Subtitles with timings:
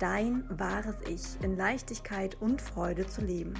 [0.00, 3.54] dein wahres Ich in Leichtigkeit und Freude zu leben.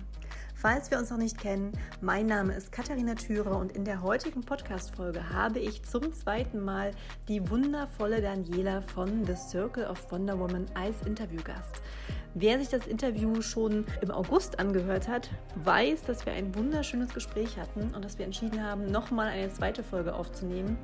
[0.54, 4.42] Falls wir uns noch nicht kennen, mein Name ist Katharina Thürer und in der heutigen
[4.42, 6.90] Podcast-Folge habe ich zum zweiten Mal
[7.28, 11.80] die wundervolle Daniela von The Circle of Wonder Woman als Interviewgast.
[12.34, 17.58] Wer sich das Interview schon im August angehört hat, weiß, dass wir ein wunderschönes Gespräch
[17.58, 20.78] hatten und dass wir entschieden haben, nochmal eine zweite Folge aufzunehmen.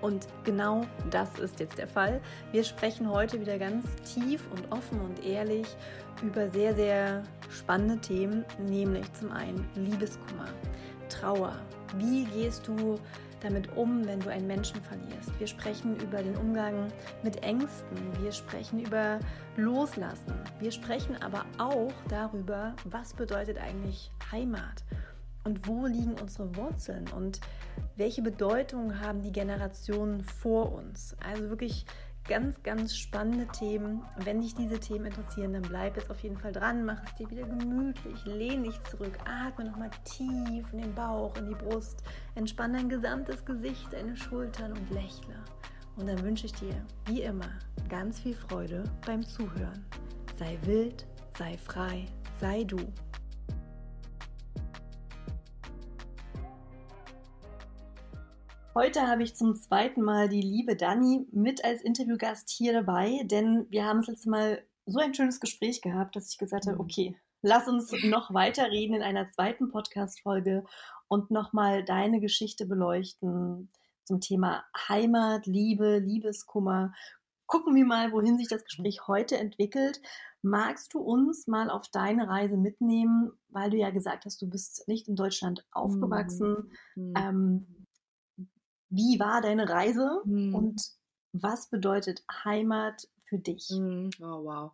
[0.00, 2.20] Und genau das ist jetzt der Fall.
[2.52, 5.66] Wir sprechen heute wieder ganz tief und offen und ehrlich
[6.22, 10.48] über sehr, sehr spannende Themen, nämlich zum einen Liebeskummer,
[11.08, 11.54] Trauer.
[11.96, 12.98] Wie gehst du
[13.44, 15.38] damit um, wenn du einen Menschen verlierst.
[15.38, 16.88] Wir sprechen über den Umgang
[17.22, 17.96] mit Ängsten.
[18.20, 19.20] Wir sprechen über
[19.56, 20.34] Loslassen.
[20.58, 24.82] Wir sprechen aber auch darüber, was bedeutet eigentlich Heimat
[25.44, 27.40] und wo liegen unsere Wurzeln und
[27.96, 31.16] welche Bedeutung haben die Generationen vor uns.
[31.20, 31.86] Also wirklich
[32.26, 34.02] ganz, ganz spannende Themen.
[34.16, 37.30] Wenn dich diese Themen interessieren, dann bleib jetzt auf jeden Fall dran, mach es dir
[37.30, 42.02] wieder gemütlich, lehn dich zurück, atme nochmal tief in den Bauch, in die Brust,
[42.34, 45.34] entspann dein gesamtes Gesicht, deine Schultern und lächle.
[45.96, 46.74] Und dann wünsche ich dir,
[47.06, 47.50] wie immer,
[47.88, 49.84] ganz viel Freude beim Zuhören.
[50.38, 51.06] Sei wild,
[51.38, 52.06] sei frei,
[52.40, 52.78] sei du.
[58.76, 63.66] Heute habe ich zum zweiten Mal die liebe Dani mit als Interviewgast hier dabei, denn
[63.70, 66.80] wir haben das letzte Mal so ein schönes Gespräch gehabt, dass ich gesagt habe, mhm.
[66.80, 70.64] okay, lass uns noch weiter reden in einer zweiten Podcast-Folge
[71.06, 73.70] und nochmal deine Geschichte beleuchten
[74.02, 76.92] zum Thema Heimat, Liebe, Liebeskummer.
[77.46, 80.00] Gucken wir mal, wohin sich das Gespräch heute entwickelt.
[80.42, 84.88] Magst du uns mal auf deine Reise mitnehmen, weil du ja gesagt hast, du bist
[84.88, 86.72] nicht in Deutschland aufgewachsen.
[86.96, 87.14] Mhm.
[87.16, 87.83] Ähm,
[88.90, 90.54] wie war deine Reise mhm.
[90.54, 90.82] und
[91.32, 93.68] was bedeutet Heimat für dich?
[93.70, 94.10] Mhm.
[94.20, 94.72] Oh, wow.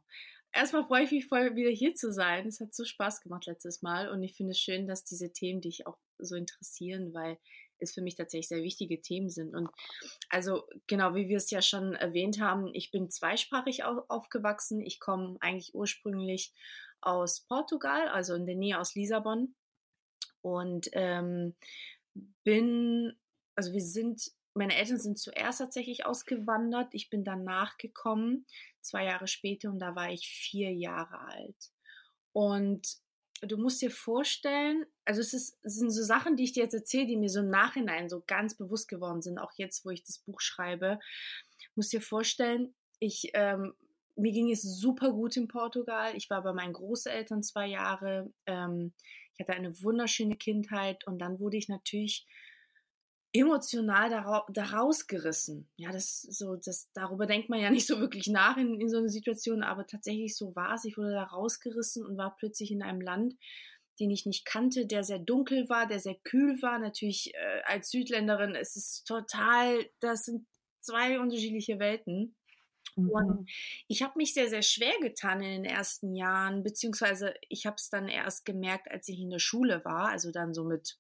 [0.52, 2.46] Erstmal freue ich mich voll, wieder hier zu sein.
[2.46, 5.60] Es hat so Spaß gemacht letztes Mal und ich finde es schön, dass diese Themen
[5.60, 7.38] dich auch so interessieren, weil
[7.78, 9.54] es für mich tatsächlich sehr wichtige Themen sind.
[9.54, 9.70] Und
[10.28, 14.80] also genau, wie wir es ja schon erwähnt haben, ich bin zweisprachig aufgewachsen.
[14.80, 16.52] Ich komme eigentlich ursprünglich
[17.00, 19.54] aus Portugal, also in der Nähe aus Lissabon
[20.42, 21.54] und ähm,
[22.44, 23.16] bin
[23.60, 26.94] also wir sind, meine Eltern sind zuerst tatsächlich ausgewandert.
[26.94, 28.46] Ich bin dann nachgekommen,
[28.80, 31.70] zwei Jahre später, und da war ich vier Jahre alt.
[32.32, 32.96] Und
[33.42, 36.72] du musst dir vorstellen, also es, ist, es sind so Sachen, die ich dir jetzt
[36.72, 40.04] erzähle, die mir so im Nachhinein so ganz bewusst geworden sind, auch jetzt, wo ich
[40.04, 40.98] das Buch schreibe.
[41.74, 43.74] Musst dir vorstellen, ich, ähm,
[44.16, 46.16] mir ging es super gut in Portugal.
[46.16, 48.32] Ich war bei meinen Großeltern zwei Jahre.
[48.46, 48.94] Ähm,
[49.34, 52.26] ich hatte eine wunderschöne Kindheit und dann wurde ich natürlich
[53.32, 54.10] emotional
[54.48, 55.68] daraus gerissen.
[55.76, 58.98] Ja, das so, das darüber denkt man ja nicht so wirklich nach in, in so
[58.98, 60.84] einer Situation, aber tatsächlich so war es.
[60.84, 63.34] Ich wurde da rausgerissen und war plötzlich in einem Land,
[64.00, 66.78] den ich nicht kannte, der sehr dunkel war, der sehr kühl war.
[66.78, 70.46] Natürlich äh, als Südländerin ist es total, das sind
[70.80, 72.34] zwei unterschiedliche Welten.
[72.96, 73.10] Mhm.
[73.10, 73.50] Und
[73.86, 77.90] ich habe mich sehr, sehr schwer getan in den ersten Jahren, beziehungsweise ich habe es
[77.90, 80.98] dann erst gemerkt, als ich in der Schule war, also dann so mit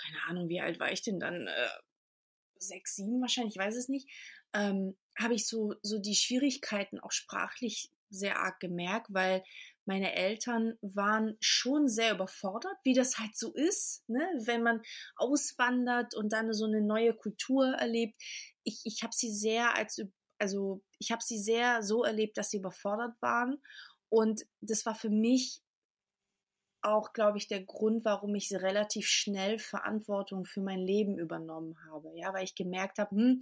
[0.00, 1.46] keine Ahnung, wie alt war ich denn dann?
[1.46, 1.68] Äh,
[2.60, 4.08] sechs, sieben wahrscheinlich, ich weiß es nicht.
[4.52, 9.44] Ähm, habe ich so, so die Schwierigkeiten auch sprachlich sehr arg gemerkt, weil
[9.84, 14.20] meine Eltern waren schon sehr überfordert, wie das halt so ist, ne?
[14.44, 14.82] wenn man
[15.16, 18.16] auswandert und dann so eine neue Kultur erlebt.
[18.64, 20.00] Ich, ich habe sie sehr als,
[20.38, 23.62] also ich habe sie sehr so erlebt, dass sie überfordert waren.
[24.10, 25.62] Und das war für mich
[26.82, 32.12] auch, glaube ich, der Grund, warum ich relativ schnell Verantwortung für mein Leben übernommen habe.
[32.14, 33.40] Ja, weil ich gemerkt habe, hm,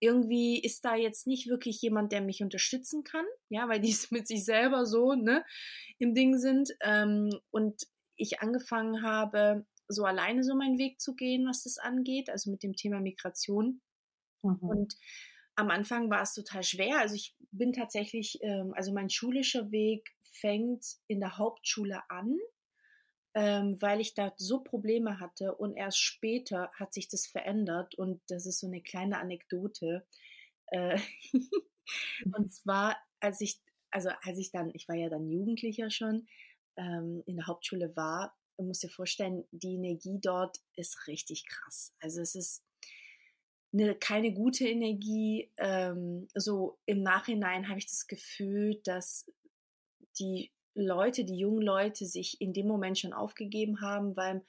[0.00, 3.26] irgendwie ist da jetzt nicht wirklich jemand, der mich unterstützen kann.
[3.48, 5.44] Ja, weil die mit sich selber so, ne,
[5.98, 6.74] im Ding sind.
[6.80, 7.86] Ähm, und
[8.16, 12.62] ich angefangen habe, so alleine so meinen Weg zu gehen, was das angeht, also mit
[12.62, 13.80] dem Thema Migration.
[14.42, 14.58] Mhm.
[14.60, 14.96] Und
[15.56, 17.00] am Anfang war es total schwer.
[17.00, 22.38] Also ich bin tatsächlich, ähm, also mein schulischer Weg fängt in der Hauptschule an
[23.34, 28.20] ähm, weil ich da so Probleme hatte und erst später hat sich das verändert und
[28.28, 30.06] das ist so eine kleine Anekdote.
[30.68, 30.98] Äh,
[32.34, 33.60] und zwar, als ich,
[33.90, 36.26] also als ich dann, ich war ja dann Jugendlicher schon,
[36.76, 41.94] ähm, in der Hauptschule war, du musst dir vorstellen, die Energie dort ist richtig krass.
[42.00, 42.64] Also es ist
[43.72, 45.50] eine, keine gute Energie.
[45.56, 49.30] Ähm, so im Nachhinein habe ich das Gefühl, dass
[50.18, 50.50] die
[50.86, 54.42] Leute, die jungen Leute sich in dem Moment schon aufgegeben haben, weil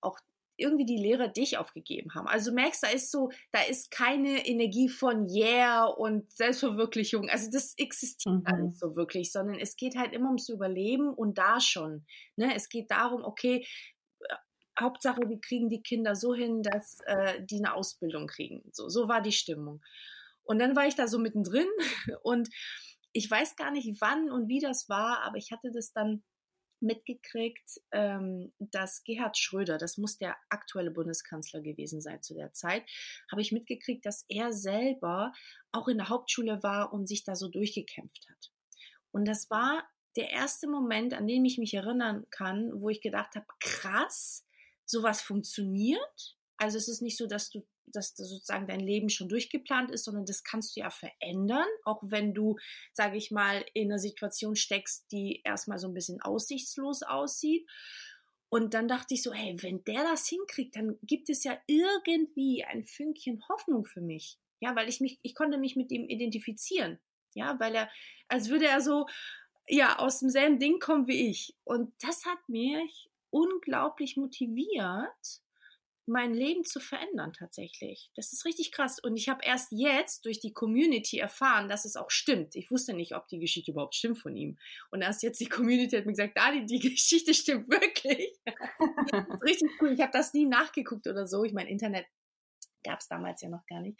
[0.00, 0.18] auch
[0.56, 2.28] irgendwie die Lehrer dich aufgegeben haben.
[2.28, 7.28] Also du merkst, da ist so, da ist keine Energie von Yeah und Selbstverwirklichung.
[7.28, 8.44] Also das existiert mhm.
[8.44, 12.06] gar nicht so wirklich, sondern es geht halt immer ums Überleben und da schon.
[12.36, 12.54] Ne?
[12.54, 13.66] Es geht darum, okay,
[14.20, 14.34] äh,
[14.78, 18.62] Hauptsache, wir kriegen die Kinder so hin, dass äh, die eine Ausbildung kriegen.
[18.72, 19.82] So, so war die Stimmung.
[20.44, 21.68] Und dann war ich da so mittendrin
[22.22, 22.48] und
[23.12, 26.22] ich weiß gar nicht, wann und wie das war, aber ich hatte das dann
[26.82, 32.84] mitgekriegt, ähm, dass Gerhard Schröder, das muss der aktuelle Bundeskanzler gewesen sein zu der Zeit,
[33.30, 35.32] habe ich mitgekriegt, dass er selber
[35.70, 38.52] auch in der Hauptschule war und sich da so durchgekämpft hat.
[39.12, 43.34] Und das war der erste Moment, an den ich mich erinnern kann, wo ich gedacht
[43.36, 44.44] habe, krass,
[44.84, 46.36] sowas funktioniert.
[46.56, 50.26] Also es ist nicht so, dass du dass sozusagen dein Leben schon durchgeplant ist, sondern
[50.26, 52.56] das kannst du ja verändern, auch wenn du,
[52.92, 57.68] sage ich mal, in einer Situation steckst, die erstmal so ein bisschen aussichtslos aussieht.
[58.48, 62.64] Und dann dachte ich so, hey, wenn der das hinkriegt, dann gibt es ja irgendwie
[62.64, 64.38] ein Fünkchen Hoffnung für mich.
[64.60, 67.00] Ja, weil ich mich, ich konnte mich mit ihm identifizieren.
[67.34, 67.90] Ja, weil er,
[68.28, 69.06] als würde er so,
[69.66, 71.56] ja, aus demselben Ding kommen wie ich.
[71.64, 75.41] Und das hat mich unglaublich motiviert,
[76.12, 78.10] mein Leben zu verändern tatsächlich.
[78.14, 78.98] Das ist richtig krass.
[78.98, 82.54] Und ich habe erst jetzt durch die Community erfahren, dass es auch stimmt.
[82.54, 84.58] Ich wusste nicht, ob die Geschichte überhaupt stimmt von ihm.
[84.90, 88.38] Und erst jetzt die Community hat mir gesagt, Dani, die Geschichte stimmt wirklich.
[89.10, 89.92] das richtig cool.
[89.92, 91.44] Ich habe das nie nachgeguckt oder so.
[91.44, 92.06] Ich meine, Internet
[92.84, 93.98] gab es damals ja noch gar nicht.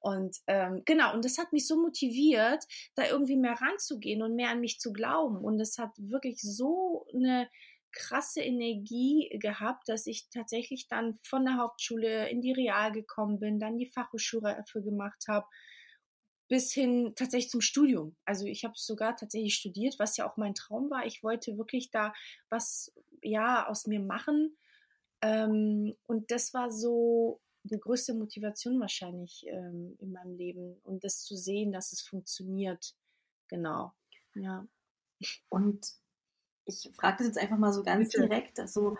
[0.00, 2.64] Und ähm, genau, und das hat mich so motiviert,
[2.94, 5.38] da irgendwie mehr ranzugehen und mehr an mich zu glauben.
[5.38, 7.48] Und es hat wirklich so eine
[7.92, 13.60] krasse Energie gehabt, dass ich tatsächlich dann von der Hauptschule in die Real gekommen bin,
[13.60, 15.46] dann die Fachhochschule dafür gemacht habe,
[16.48, 18.16] bis hin tatsächlich zum Studium.
[18.24, 21.06] Also ich habe sogar tatsächlich studiert, was ja auch mein Traum war.
[21.06, 22.12] Ich wollte wirklich da
[22.50, 22.92] was
[23.22, 24.56] ja aus mir machen.
[25.22, 31.22] Ähm, und das war so die größte Motivation wahrscheinlich ähm, in meinem Leben und das
[31.22, 32.94] zu sehen, dass es funktioniert.
[33.48, 33.92] Genau.
[34.34, 34.66] Ja.
[35.48, 35.86] Und
[36.64, 38.28] ich frage das jetzt einfach mal so ganz Bitte.
[38.28, 38.60] direkt.
[38.60, 38.96] Also,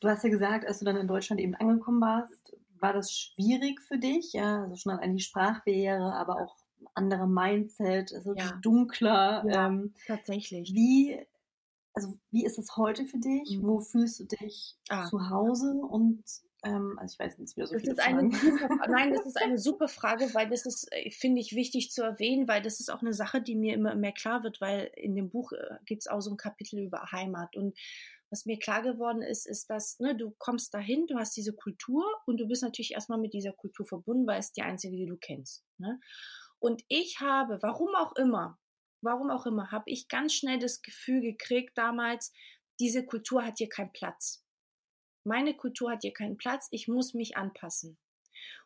[0.00, 3.80] du hast ja gesagt, als du dann in Deutschland eben angekommen warst, war das schwierig
[3.80, 4.32] für dich?
[4.32, 6.56] Ja, also schon an die Sprachbarriere, aber auch
[6.94, 8.52] andere Mindset, also ja.
[8.60, 9.44] dunkler.
[9.46, 10.74] Ja, ähm, tatsächlich.
[10.74, 11.18] Wie,
[11.94, 13.58] also wie ist es heute für dich?
[13.58, 13.66] Mhm.
[13.66, 15.06] Wo fühlst du dich ah.
[15.06, 16.24] zu Hause und
[16.64, 18.28] ähm, also ich weiß nicht wieder so das ist eine
[18.88, 22.46] Nein, das ist eine super Frage, weil das ist, äh, finde ich, wichtig zu erwähnen,
[22.46, 25.28] weil das ist auch eine Sache, die mir immer mehr klar wird, weil in dem
[25.30, 27.56] Buch äh, gibt es auch so ein Kapitel über Heimat.
[27.56, 27.76] Und
[28.30, 32.04] was mir klar geworden ist, ist, dass ne, du kommst dahin, du hast diese Kultur
[32.26, 35.16] und du bist natürlich erstmal mit dieser Kultur verbunden, weil es die einzige, die du
[35.16, 35.64] kennst.
[35.78, 36.00] Ne?
[36.60, 38.58] Und ich habe, warum auch immer,
[39.02, 42.32] warum auch immer, habe ich ganz schnell das Gefühl gekriegt damals,
[42.78, 44.41] diese Kultur hat hier keinen Platz
[45.24, 47.98] meine Kultur hat hier keinen Platz, ich muss mich anpassen.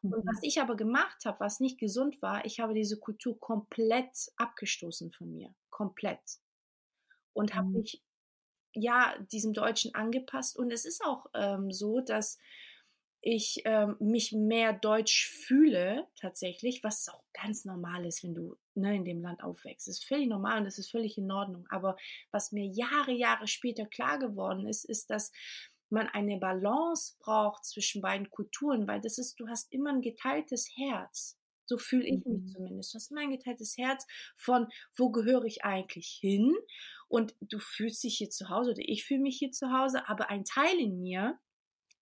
[0.03, 0.43] Und was mhm.
[0.43, 5.33] ich aber gemacht habe, was nicht gesund war, ich habe diese Kultur komplett abgestoßen von
[5.33, 5.55] mir.
[5.71, 6.21] Komplett.
[7.33, 7.79] Und habe mhm.
[7.79, 8.03] mich
[8.73, 10.57] ja diesem Deutschen angepasst.
[10.57, 12.39] Und es ist auch ähm, so, dass
[13.21, 18.95] ich ähm, mich mehr deutsch fühle tatsächlich, was auch ganz normal ist, wenn du ne,
[18.95, 19.89] in dem Land aufwächst.
[19.89, 21.67] Das ist völlig normal und das ist völlig in Ordnung.
[21.69, 21.97] Aber
[22.31, 25.33] was mir Jahre, Jahre später klar geworden ist, ist, dass
[25.91, 30.69] man eine Balance braucht zwischen beiden Kulturen, weil das ist, du hast immer ein geteiltes
[30.77, 31.39] Herz.
[31.67, 32.47] So fühle ich mich mhm.
[32.47, 32.95] zumindest.
[32.95, 36.55] Du hast immer ein geteiltes Herz von, wo gehöre ich eigentlich hin?
[37.09, 40.31] Und du fühlst dich hier zu Hause oder ich fühle mich hier zu Hause, aber
[40.31, 41.39] ein Teil in mir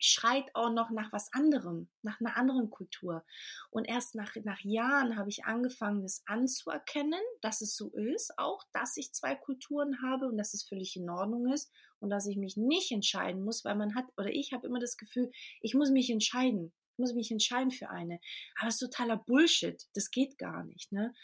[0.05, 3.25] schreit auch noch nach was anderem, nach einer anderen Kultur.
[3.71, 8.65] Und erst nach, nach Jahren habe ich angefangen, das anzuerkennen, dass es so ist, auch,
[8.73, 12.37] dass ich zwei Kulturen habe und dass es völlig in Ordnung ist und dass ich
[12.37, 15.31] mich nicht entscheiden muss, weil man hat, oder ich habe immer das Gefühl,
[15.63, 16.73] ich muss mich entscheiden.
[16.93, 18.21] Ich muss mich entscheiden für eine.
[18.59, 19.83] Aber es ist totaler Bullshit.
[19.95, 20.93] Das geht gar nicht.
[20.93, 21.15] Ne?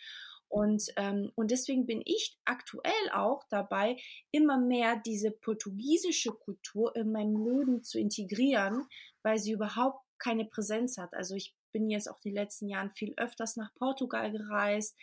[0.50, 3.96] Und, ähm, und deswegen bin ich aktuell auch dabei,
[4.32, 8.86] immer mehr diese portugiesische Kultur in meinem Leben zu integrieren,
[9.22, 11.14] weil sie überhaupt keine Präsenz hat.
[11.14, 14.96] Also ich bin jetzt auch die letzten Jahren viel öfters nach Portugal gereist.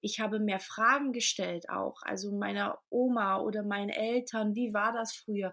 [0.00, 5.12] Ich habe mehr Fragen gestellt auch, also meiner Oma oder meinen Eltern, wie war das
[5.14, 5.52] früher?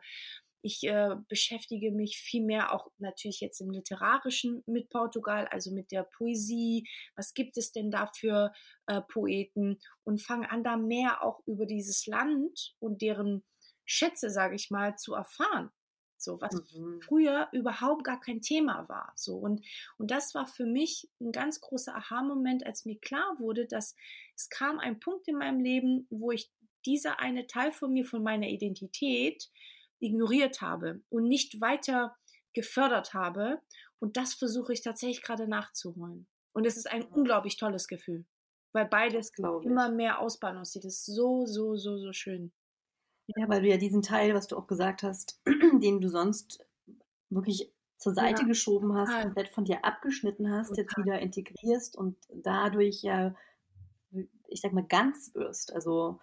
[0.62, 5.92] Ich äh, beschäftige mich viel mehr auch natürlich jetzt im Literarischen mit Portugal, also mit
[5.92, 6.88] der Poesie.
[7.16, 8.51] Was gibt es denn da für
[8.88, 9.80] äh, Poeten?
[10.04, 13.44] Und fange an, da mehr auch über dieses Land und deren
[13.86, 15.72] Schätze, sage ich mal, zu erfahren.
[16.18, 17.00] So, was Mhm.
[17.01, 19.13] früher überhaupt gar kein Thema war.
[19.16, 19.66] So, und,
[19.98, 23.96] und das war für mich ein ganz großer Aha-Moment, als mir klar wurde, dass
[24.36, 26.51] es kam ein Punkt in meinem Leben, wo ich
[26.86, 29.50] dieser eine Teil von mir, von meiner Identität
[30.00, 32.15] ignoriert habe und nicht weiter
[32.53, 33.62] gefördert habe.
[34.00, 36.27] Und das versuche ich tatsächlich gerade nachzuholen.
[36.53, 38.25] Und es ist ein unglaublich tolles Gefühl,
[38.74, 39.72] weil beides Das glaube ich.
[39.72, 41.01] immer mehr Ausbalanciert ist.
[41.03, 42.51] Das ist so, so, so, so schön.
[43.27, 45.39] Ja, weil du ja diesen Teil, was du auch gesagt hast,
[45.82, 46.65] den du sonst
[47.29, 49.22] wirklich zur Seite Ja, geschoben hast, total.
[49.22, 51.03] komplett von dir abgeschnitten hast, jetzt Total.
[51.06, 53.36] wieder integrierst und dadurch ja,
[54.48, 55.74] ich sag mal, ganz wirst.
[55.74, 56.20] Also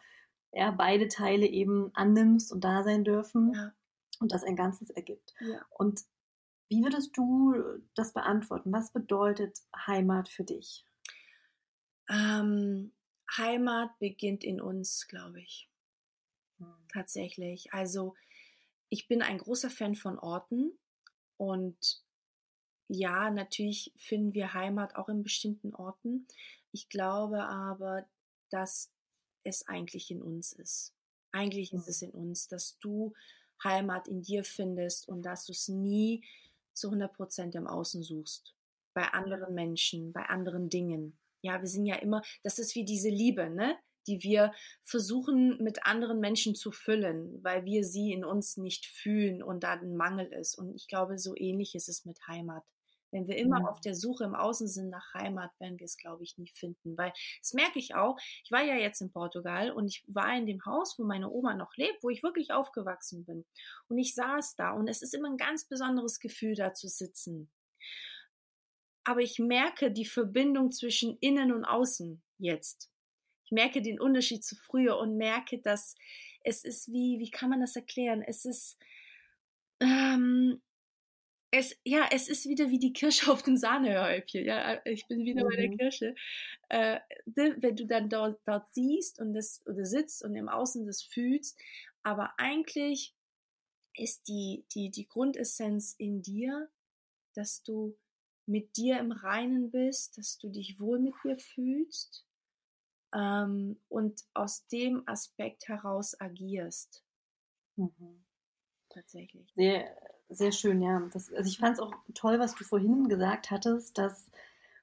[0.56, 3.74] ja, beide Teile eben annimmst und da sein dürfen Ja,
[4.20, 5.34] und das ein Ganzes ergibt.
[5.40, 5.60] ja.
[5.70, 6.02] Und
[6.68, 7.54] wie würdest du
[7.94, 8.72] das beantworten?
[8.72, 10.84] Was bedeutet Heimat für dich?
[12.08, 12.92] Ähm,
[13.36, 15.68] Heimat beginnt in uns, glaube ich.
[16.92, 17.72] Tatsächlich.
[17.72, 18.14] Also
[18.88, 20.78] ich bin ein großer Fan von Orten
[21.36, 22.02] und
[22.88, 26.26] ja, natürlich finden wir Heimat auch in bestimmten Orten.
[26.72, 28.06] Ich glaube aber,
[28.50, 28.92] dass
[29.46, 30.92] es eigentlich in uns ist.
[31.32, 33.12] Eigentlich ist es in uns, dass du
[33.62, 36.24] Heimat in dir findest und dass du es nie
[36.72, 38.54] zu 100 Prozent im Außen suchst.
[38.94, 41.18] Bei anderen Menschen, bei anderen Dingen.
[41.42, 43.76] Ja, wir sind ja immer, das ist wie diese Liebe, ne?
[44.06, 49.42] Die wir versuchen mit anderen Menschen zu füllen, weil wir sie in uns nicht fühlen
[49.42, 50.56] und da ein Mangel ist.
[50.56, 52.64] Und ich glaube, so ähnlich ist es mit Heimat.
[53.12, 53.68] Wenn wir immer Ja.
[53.70, 56.96] auf der Suche im Außen sind nach Heimat, werden wir es, glaube ich, nie finden.
[56.98, 58.16] Weil das merke ich auch.
[58.44, 61.54] Ich war ja jetzt in Portugal und ich war in dem Haus, wo meine Oma
[61.54, 63.44] noch lebt, wo ich wirklich aufgewachsen bin.
[63.88, 67.50] Und ich saß da und es ist immer ein ganz besonderes Gefühl, da zu sitzen.
[69.04, 72.90] Aber ich merke die Verbindung zwischen innen und außen jetzt.
[73.44, 75.94] Ich merke den Unterschied zu früher und merke, dass
[76.42, 78.22] es ist wie, wie kann man das erklären?
[78.22, 78.78] Es ist,
[79.80, 80.62] ähm,
[81.58, 84.44] es, ja, es ist wieder wie die Kirsche auf dem Sahnehäubchen.
[84.44, 85.78] Ja, ich bin wieder bei der Mhm.
[85.78, 86.14] Kirsche.
[86.70, 91.02] Äh, wenn du dann dort, dort siehst und das oder sitzt und im Außen das
[91.02, 91.58] fühlst,
[92.02, 93.14] aber eigentlich
[93.96, 96.70] ist die, die, die Grundessenz in dir,
[97.34, 97.98] dass du
[98.46, 102.26] mit dir im Reinen bist, dass du dich wohl mit dir fühlst
[103.14, 107.04] ähm, und aus dem Aspekt heraus agierst,
[107.76, 108.24] Mhm.
[108.88, 109.56] tatsächlich.
[109.56, 109.96] Sehr,
[110.28, 111.00] sehr schön, ja.
[111.12, 114.30] Das, also ich fand es auch toll, was du vorhin gesagt hattest, dass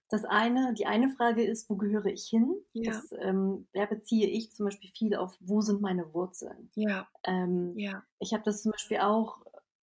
[0.10, 2.56] das eine, die eine Frage ist, wo gehöre ich hin?
[2.74, 2.92] Ja.
[2.92, 6.70] Das ähm, da beziehe ich zum Beispiel viel auf, wo sind meine Wurzeln?
[6.76, 9.40] Ja, Ähm, ja, ich habe das zum Beispiel auch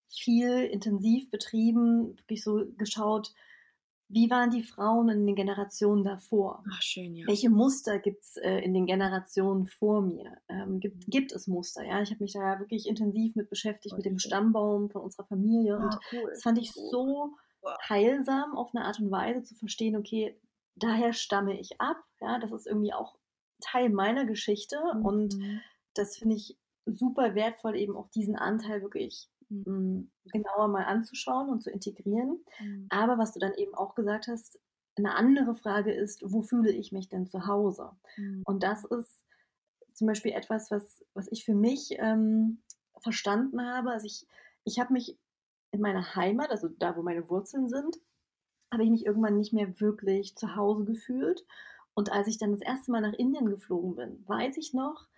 [0.08, 3.32] viel intensiv betrieben, wirklich so geschaut,
[4.10, 6.66] wie waren die Frauen in den Generationen davor?
[6.70, 7.26] ach schön, ja.
[7.26, 10.38] Welche Muster gibt es äh, in den Generationen vor mir?
[10.48, 11.84] Ähm, gibt, gibt es Muster?
[11.84, 14.18] Ja, ich habe mich da wirklich intensiv mit beschäftigt, mit dem Okay.
[14.18, 15.78] Stammbaum von unserer Familie.
[15.78, 16.30] Und Ah, cool.
[16.32, 17.76] das fand ich so Wow.
[17.88, 20.40] heilsam auf eine Art und Weise zu verstehen, okay,
[20.76, 21.98] daher stamme ich ab.
[22.20, 23.18] Ja, das ist irgendwie auch
[23.60, 24.78] Teil meiner Geschichte.
[25.02, 25.60] Und Mhm.
[25.94, 29.64] das finde ich super wertvoll, eben auch diesen Anteil wirklich Mhm.
[29.64, 32.44] mh, genauer mal anzuschauen und zu integrieren.
[32.58, 32.86] Mhm.
[32.88, 34.58] Aber was du dann eben auch gesagt hast,
[34.96, 37.92] eine andere Frage ist, wo fühle ich mich denn zu Hause?
[38.16, 38.42] Mhm.
[38.44, 39.24] Und das ist
[39.94, 42.62] zum Beispiel etwas, was, was ich für mich ähm,
[42.98, 43.90] verstanden habe.
[43.90, 44.26] Also ich,
[44.64, 45.18] ich habe mich
[45.72, 47.98] in meiner Heimat, also da, wo meine Wurzeln sind,
[48.72, 51.44] habe ich mich irgendwann nicht mehr wirklich zu Hause gefühlt.
[51.94, 55.08] Und als ich dann das erste Mal nach Indien geflogen bin, weiß ich noch,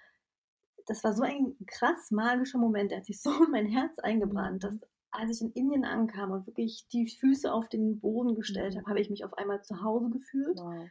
[0.86, 4.64] das war so ein krass magischer Moment, der hat sich so in mein Herz eingebrannt,
[4.64, 8.78] dass als ich in Indien ankam und wirklich die Füße auf den Boden gestellt Mhm.
[8.78, 10.58] habe, habe ich mich auf einmal zu Hause gefühlt.
[10.58, 10.90] Wow.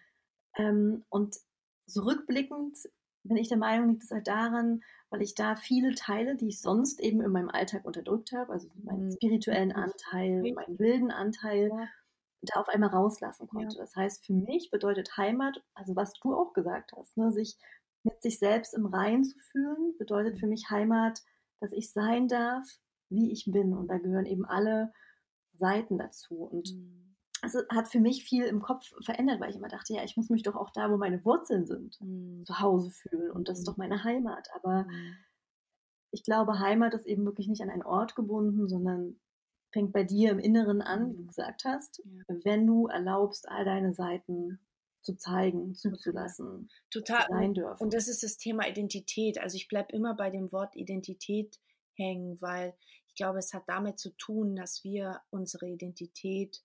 [0.58, 1.38] Ähm, und
[1.88, 2.78] zurückblickend
[3.24, 6.62] bin ich der Meinung, liegt es halt daran, weil ich da viele Teile, die ich
[6.62, 9.12] sonst eben in meinem Alltag unterdrückt habe, also meinen Mhm.
[9.12, 9.72] spirituellen.
[9.74, 11.88] Anteil, meinen wilden Anteil, Ja.
[12.42, 13.78] da auf einmal rauslassen konnte.
[13.78, 17.58] Das heißt, für mich bedeutet Heimat, also was du auch gesagt hast, ne, sich
[18.04, 21.22] mit sich selbst im Reinen zu fühlen, bedeutet für mich Heimat,
[21.60, 22.68] dass ich sein darf,
[23.10, 23.74] wie ich bin.
[23.74, 24.92] Und da gehören eben alle
[25.54, 26.36] Seiten dazu.
[26.44, 27.16] Und Mhm.
[27.44, 30.30] es hat für mich viel im Kopf verändert, weil ich immer dachte, ja, ich muss
[30.30, 32.48] mich doch auch da, wo meine Wurzeln sind, Mhm.
[32.48, 33.32] zu Hause fühlen.
[33.32, 33.68] Und das ist Mhm.
[33.68, 34.48] doch meine Heimat.
[34.56, 35.26] Aber Mhm.
[36.12, 39.20] ich glaube, Heimat ist eben wirklich nicht an einen Ort gebunden, sondern
[39.72, 41.28] fängt bei dir im Inneren an, wie du Mhm.
[41.28, 42.24] gesagt hast, Ja.
[42.28, 44.60] wenn du erlaubst, all deine Seiten
[45.02, 47.26] zu zeigen, zuzulassen, Total.
[47.30, 47.84] sein dürfen.
[47.84, 49.40] Und das ist das Thema Identität.
[49.40, 51.60] Also ich bleibe immer bei dem Wort Identität
[51.96, 52.76] hängen, weil
[53.08, 56.64] ich glaube, es hat damit zu tun, dass wir unsere Identität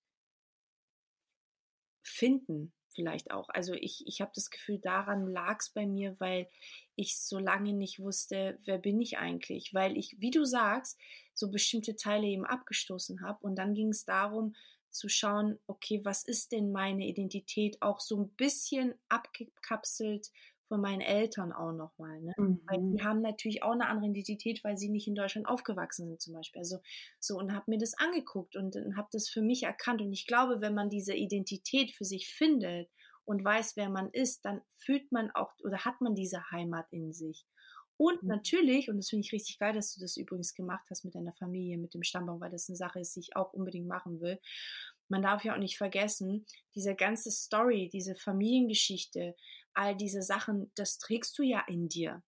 [2.02, 3.49] finden, vielleicht auch.
[3.49, 6.49] Also ich, ich habe das Gefühl, daran lag es bei mir, weil
[6.95, 10.99] ich so lange nicht wusste, wer bin ich eigentlich, weil ich, wie du sagst,
[11.35, 14.55] so bestimmte Teile eben abgestoßen habe und dann ging es darum
[14.97, 20.31] zu schauen, okay, was ist denn meine Identität auch so ein bisschen abgekapselt
[20.69, 22.21] von meinen Eltern auch nochmal.
[22.21, 22.33] Ne?
[22.37, 22.61] Mhm.
[22.67, 26.21] Weil die haben natürlich auch eine andere Identität, weil sie nicht in Deutschland aufgewachsen sind
[26.21, 26.61] zum Beispiel.
[26.61, 26.79] Also
[27.21, 30.03] so und habe mir das angeguckt und, und habe das für mich erkannt.
[30.03, 32.91] Und ich glaube, wenn man diese Identität für sich findet
[33.25, 37.12] und weiß, wer man ist, dann fühlt man auch oder hat man diese Heimat in
[37.12, 37.47] sich.
[37.97, 38.29] Und mhm.
[38.29, 41.33] natürlich, und das finde ich richtig geil, dass du das übrigens gemacht hast mit deiner
[41.33, 44.38] Familie, mit dem Stammbaum, weil das eine Sache ist, die ich auch unbedingt machen will.
[45.09, 49.37] Man darf ja auch nicht vergessen, diese ganze Story, diese Familiengeschichte,
[49.73, 52.23] all diese Sachen, das trägst du ja in dir.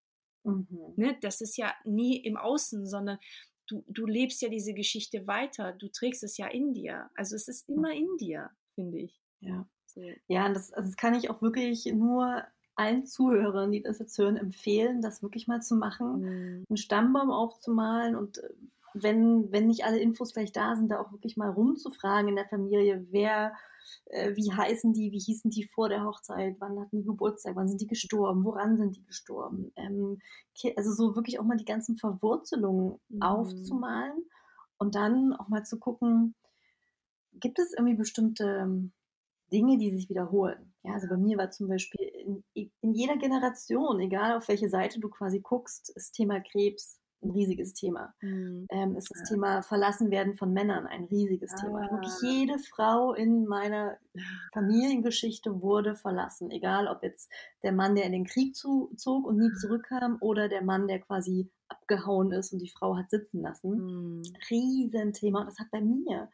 [0.44, 0.94] Mhm.
[0.96, 1.18] Ne?
[1.20, 3.18] Das ist ja nie im Außen, sondern
[3.66, 5.72] du, du lebst ja diese Geschichte weiter.
[5.72, 7.10] Du trägst es ja in dir.
[7.14, 9.20] Also es ist immer in dir, finde ich.
[9.40, 9.68] Ja.
[9.86, 10.02] So.
[10.28, 12.44] Ja, das, also das kann ich auch wirklich nur
[12.78, 16.64] allen Zuhörern, die das jetzt hören, empfehlen, das wirklich mal zu machen, mhm.
[16.68, 18.48] einen Stammbaum aufzumalen und äh,
[18.94, 22.48] wenn, wenn nicht alle Infos gleich da sind, da auch wirklich mal rumzufragen in der
[22.48, 23.52] Familie, wer
[24.06, 27.68] äh, wie heißen die, wie hießen die vor der Hochzeit, wann hatten die Geburtstag, wann
[27.68, 29.72] sind die gestorben, woran sind die gestorben.
[29.76, 30.18] Ähm,
[30.76, 33.22] also so wirklich auch mal die ganzen Verwurzelungen mhm.
[33.22, 34.24] aufzumalen
[34.78, 36.34] und dann auch mal zu gucken,
[37.34, 38.92] gibt es irgendwie bestimmte ähm,
[39.52, 40.74] Dinge, die sich wiederholen.
[40.82, 41.97] Ja, also bei mir war zum Beispiel
[42.80, 47.74] in, jeder Generation, egal auf welche Seite du quasi guckst, ist Thema Krebs ein riesiges
[47.74, 48.14] Thema.
[48.20, 48.66] Mhm.
[48.70, 49.34] Ähm, ist das ja.
[49.34, 51.56] Thema Verlassenwerden von Männern ein riesiges ah.
[51.56, 51.90] Thema.
[51.90, 53.98] Wirklich jede Frau in meiner
[54.52, 56.50] Familiengeschichte wurde verlassen.
[56.50, 57.30] Egal, ob jetzt
[57.62, 61.00] der Mann, der in den Krieg zu, zog und nie zurückkam, oder der Mann, der
[61.00, 63.70] quasi abgehauen ist und die Frau hat sitzen lassen.
[63.70, 64.22] Mhm.
[64.50, 65.40] Riesenthema.
[65.40, 66.28] Und das hat bei mir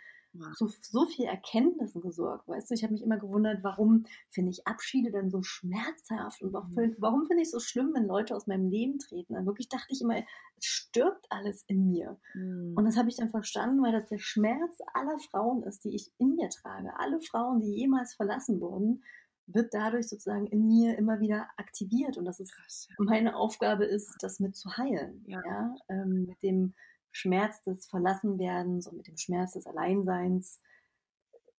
[0.55, 2.49] so, so viel Erkenntnissen gesorgt.
[2.49, 6.53] Weißt du, ich habe mich immer gewundert, warum finde ich Abschiede denn so schmerzhaft und
[6.53, 6.97] warum, mhm.
[6.99, 9.35] warum finde ich es so schlimm, wenn Leute aus meinem Leben treten.
[9.35, 12.19] Dann wirklich dachte ich immer, es stirbt alles in mir.
[12.35, 12.75] Mhm.
[12.77, 16.11] Und das habe ich dann verstanden, weil das der Schmerz aller Frauen ist, die ich
[16.19, 16.93] in mir trage.
[16.99, 19.03] Alle Frauen, die jemals verlassen wurden,
[19.47, 22.97] wird dadurch sozusagen in mir immer wieder aktiviert und dass es Krass, ja.
[22.99, 25.23] meine Aufgabe ist, das mit zu heilen.
[25.27, 25.43] Ja.
[25.45, 25.75] ja?
[25.89, 26.75] Ähm, mit dem
[27.15, 30.61] Schmerz des Verlassenwerdens und mit dem Schmerz des Alleinseins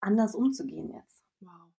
[0.01, 1.23] anders umzugehen jetzt.
[1.39, 1.71] Wow.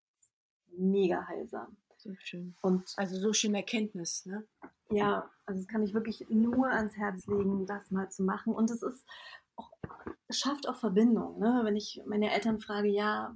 [0.78, 1.76] Mega heilsam.
[1.98, 2.56] So schön.
[2.62, 4.46] Und also so schön Erkenntnis, ne?
[4.90, 8.54] Ja, also das kann ich wirklich nur ans Herz legen, das mal zu machen.
[8.54, 9.04] Und es ist
[9.56, 9.70] auch,
[10.28, 11.38] es schafft auch Verbindung.
[11.38, 11.60] Ne?
[11.64, 13.34] Wenn ich meine Eltern frage, ja,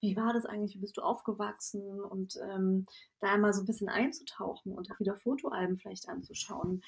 [0.00, 2.00] wie war das eigentlich, wie bist du aufgewachsen?
[2.00, 2.86] Und ähm,
[3.20, 6.82] da mal so ein bisschen einzutauchen und auch wieder Fotoalben vielleicht anzuschauen.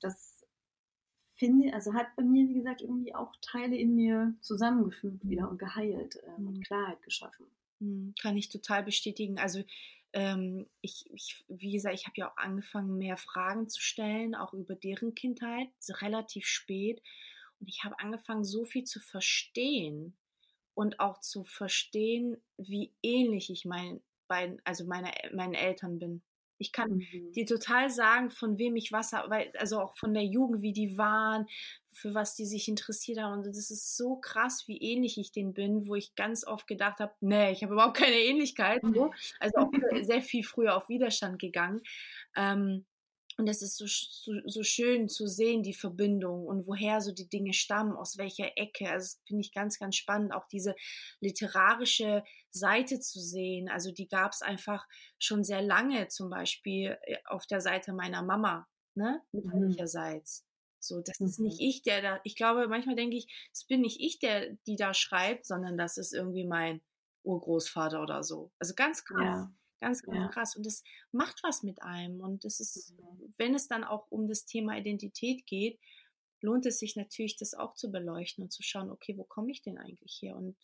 [0.00, 0.33] Das
[1.36, 5.58] finde, also hat bei mir, wie gesagt, irgendwie auch Teile in mir zusammengefügt wieder und
[5.58, 6.62] geheilt ähm, und mhm.
[6.62, 7.46] Klarheit geschaffen.
[7.80, 9.38] Mhm, kann ich total bestätigen.
[9.38, 9.62] Also
[10.12, 14.54] ähm, ich, ich, wie gesagt, ich habe ja auch angefangen, mehr Fragen zu stellen, auch
[14.54, 17.02] über deren Kindheit, so relativ spät.
[17.60, 20.16] Und ich habe angefangen, so viel zu verstehen
[20.74, 26.22] und auch zu verstehen, wie ähnlich ich meinen beiden, also meine, meinen Eltern bin.
[26.58, 27.32] Ich kann mhm.
[27.32, 30.96] dir total sagen, von wem ich was habe, also auch von der Jugend, wie die
[30.96, 31.46] waren,
[31.92, 33.34] für was die sich interessiert haben.
[33.34, 36.98] Und das ist so krass, wie ähnlich ich denen bin, wo ich ganz oft gedacht
[36.98, 38.82] habe, nee, ich habe überhaupt keine Ähnlichkeit.
[38.82, 39.12] So.
[39.40, 39.70] Also auch
[40.02, 41.82] sehr viel früher auf Widerstand gegangen.
[42.36, 42.84] Ähm,
[43.36, 47.28] und es ist so, so, so, schön zu sehen, die Verbindung und woher so die
[47.28, 48.88] Dinge stammen, aus welcher Ecke.
[48.90, 50.74] Also finde ich ganz, ganz spannend, auch diese
[51.20, 53.68] literarische Seite zu sehen.
[53.68, 54.86] Also die gab es einfach
[55.18, 60.42] schon sehr lange, zum Beispiel äh, auf der Seite meiner Mama, ne, mütterlicherseits.
[60.42, 60.54] Mhm.
[60.78, 61.66] So, das ist nicht mhm.
[61.66, 64.94] ich, der da, ich glaube, manchmal denke ich, es bin nicht ich, der, die da
[64.94, 66.82] schreibt, sondern das ist irgendwie mein
[67.24, 68.52] Urgroßvater oder so.
[68.58, 69.24] Also ganz krass.
[69.24, 69.52] Ja.
[69.84, 70.28] Ganz, ganz ja.
[70.28, 70.56] krass.
[70.56, 72.20] Und das macht was mit einem.
[72.20, 73.34] Und das ist, mhm.
[73.36, 75.78] wenn es dann auch um das Thema Identität geht,
[76.40, 79.62] lohnt es sich natürlich, das auch zu beleuchten und zu schauen, okay, wo komme ich
[79.62, 80.36] denn eigentlich her?
[80.36, 80.56] Und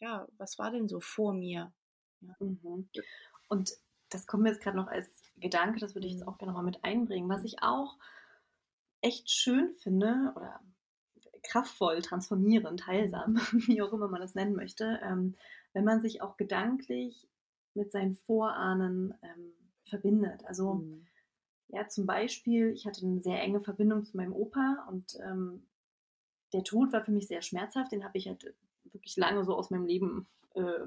[0.00, 1.72] ja, was war denn so vor mir?
[2.20, 2.36] Ja.
[2.40, 2.88] Mhm.
[3.48, 3.72] Und
[4.10, 6.28] das kommt mir jetzt gerade noch als Gedanke, das würde ich jetzt mhm.
[6.28, 7.28] auch gerne mal mit einbringen.
[7.28, 7.96] Was ich auch
[9.00, 10.60] echt schön finde oder
[11.42, 15.36] kraftvoll, transformierend, heilsam, wie auch immer man das nennen möchte, ähm,
[15.72, 17.28] wenn man sich auch gedanklich
[17.76, 19.52] mit seinen Vorahnen ähm,
[19.84, 20.44] verbindet.
[20.46, 21.06] Also mhm.
[21.68, 25.66] ja, zum Beispiel, ich hatte eine sehr enge Verbindung zu meinem Opa und ähm,
[26.52, 27.92] der Tod war für mich sehr schmerzhaft.
[27.92, 30.86] Den habe ich halt wirklich lange so aus meinem Leben äh,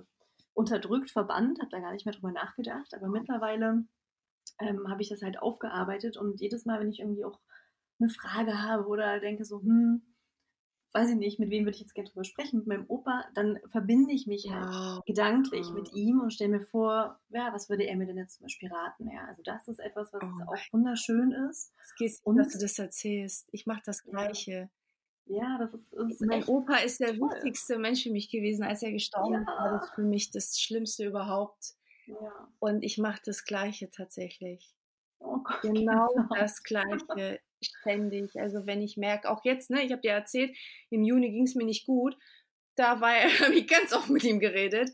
[0.54, 2.94] unterdrückt, verbannt, habe da gar nicht mehr drüber nachgedacht.
[2.94, 3.86] Aber mittlerweile
[4.60, 7.40] ähm, habe ich das halt aufgearbeitet und jedes Mal, wenn ich irgendwie auch
[8.00, 10.02] eine Frage habe oder denke so, hm,
[10.94, 13.60] weiß ich nicht, mit wem würde ich jetzt gerne drüber sprechen, mit meinem Opa, dann
[13.68, 15.06] verbinde ich mich halt Wow.
[15.06, 15.74] gedanklich Oh.
[15.74, 18.72] mit ihm und stelle mir vor, ja, was würde er mir denn jetzt zum Beispiel
[18.72, 19.10] raten?
[19.10, 21.74] Ja, also das ist etwas, was Oh auch wunderschön ist.
[21.84, 23.48] Es geht Und- dass du das erzählst.
[23.52, 24.12] Ich mache das Ja.
[24.12, 24.70] Gleiche.
[25.26, 27.30] Ja, das ist, ist Mein Opa ist der toll.
[27.30, 28.64] wichtigste Mensch für mich gewesen.
[28.64, 29.78] Als er gestorben ist, war Ja.
[29.78, 31.76] das für mich das Schlimmste überhaupt.
[32.08, 32.48] Ja.
[32.58, 34.74] Und ich mache das Gleiche tatsächlich.
[35.20, 36.40] Oh Gott, Genau Gänsehaut.
[36.40, 38.40] das Gleiche ständig.
[38.40, 40.56] Also wenn ich merke, auch jetzt, ne, ich habe dir erzählt,
[40.90, 42.18] im Juni ging es mir nicht gut.
[42.76, 43.12] Da war
[43.46, 44.90] habe ich ganz oft mit ihm geredet,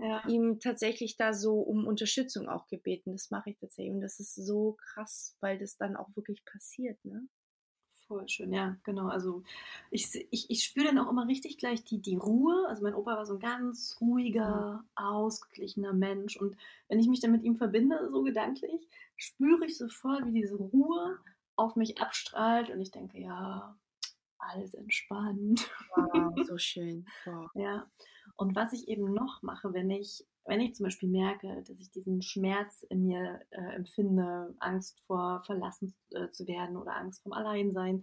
[0.00, 0.26] Ja.
[0.28, 3.12] ihm tatsächlich da so um Unterstützung auch gebeten.
[3.12, 3.92] Das mache ich tatsächlich.
[3.94, 7.28] Und das ist so krass, weil das dann auch wirklich passiert, ne?
[8.08, 9.08] Voll schön, ja, genau.
[9.08, 9.42] Also
[9.90, 12.66] ich, ich, ich spüre dann auch immer richtig gleich die, die Ruhe.
[12.68, 16.36] Also mein Opa war so ein ganz ruhiger, ausgeglichener Mensch.
[16.36, 16.56] Und
[16.88, 21.18] wenn ich mich dann mit ihm verbinde, so gedanklich, spüre ich sofort, wie diese Ruhe
[21.56, 22.70] auf mich abstrahlt.
[22.70, 23.76] Und ich denke, ja,
[24.38, 25.70] alles entspannt.
[25.94, 27.06] Wow, so schön.
[27.24, 27.50] Wow.
[27.54, 27.86] Ja.
[28.36, 31.90] Und was ich eben noch mache, wenn ich, wenn ich zum Beispiel merke, dass ich
[31.92, 37.32] diesen Schmerz in mir äh, empfinde, Angst vor verlassen äh, zu werden oder Angst vom
[37.32, 38.02] Alleinsein,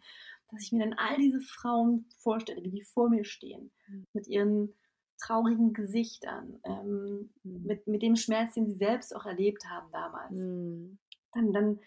[0.51, 4.07] dass ich mir dann all diese Frauen vorstelle, die vor mir stehen, Mhm.
[4.13, 4.73] mit ihren
[5.21, 7.63] traurigen Gesichtern, ähm, Mhm.
[7.65, 10.31] mit, mit dem Schmerz, den sie selbst auch erlebt haben damals.
[10.31, 10.99] Mhm.
[11.33, 11.79] Dann, dann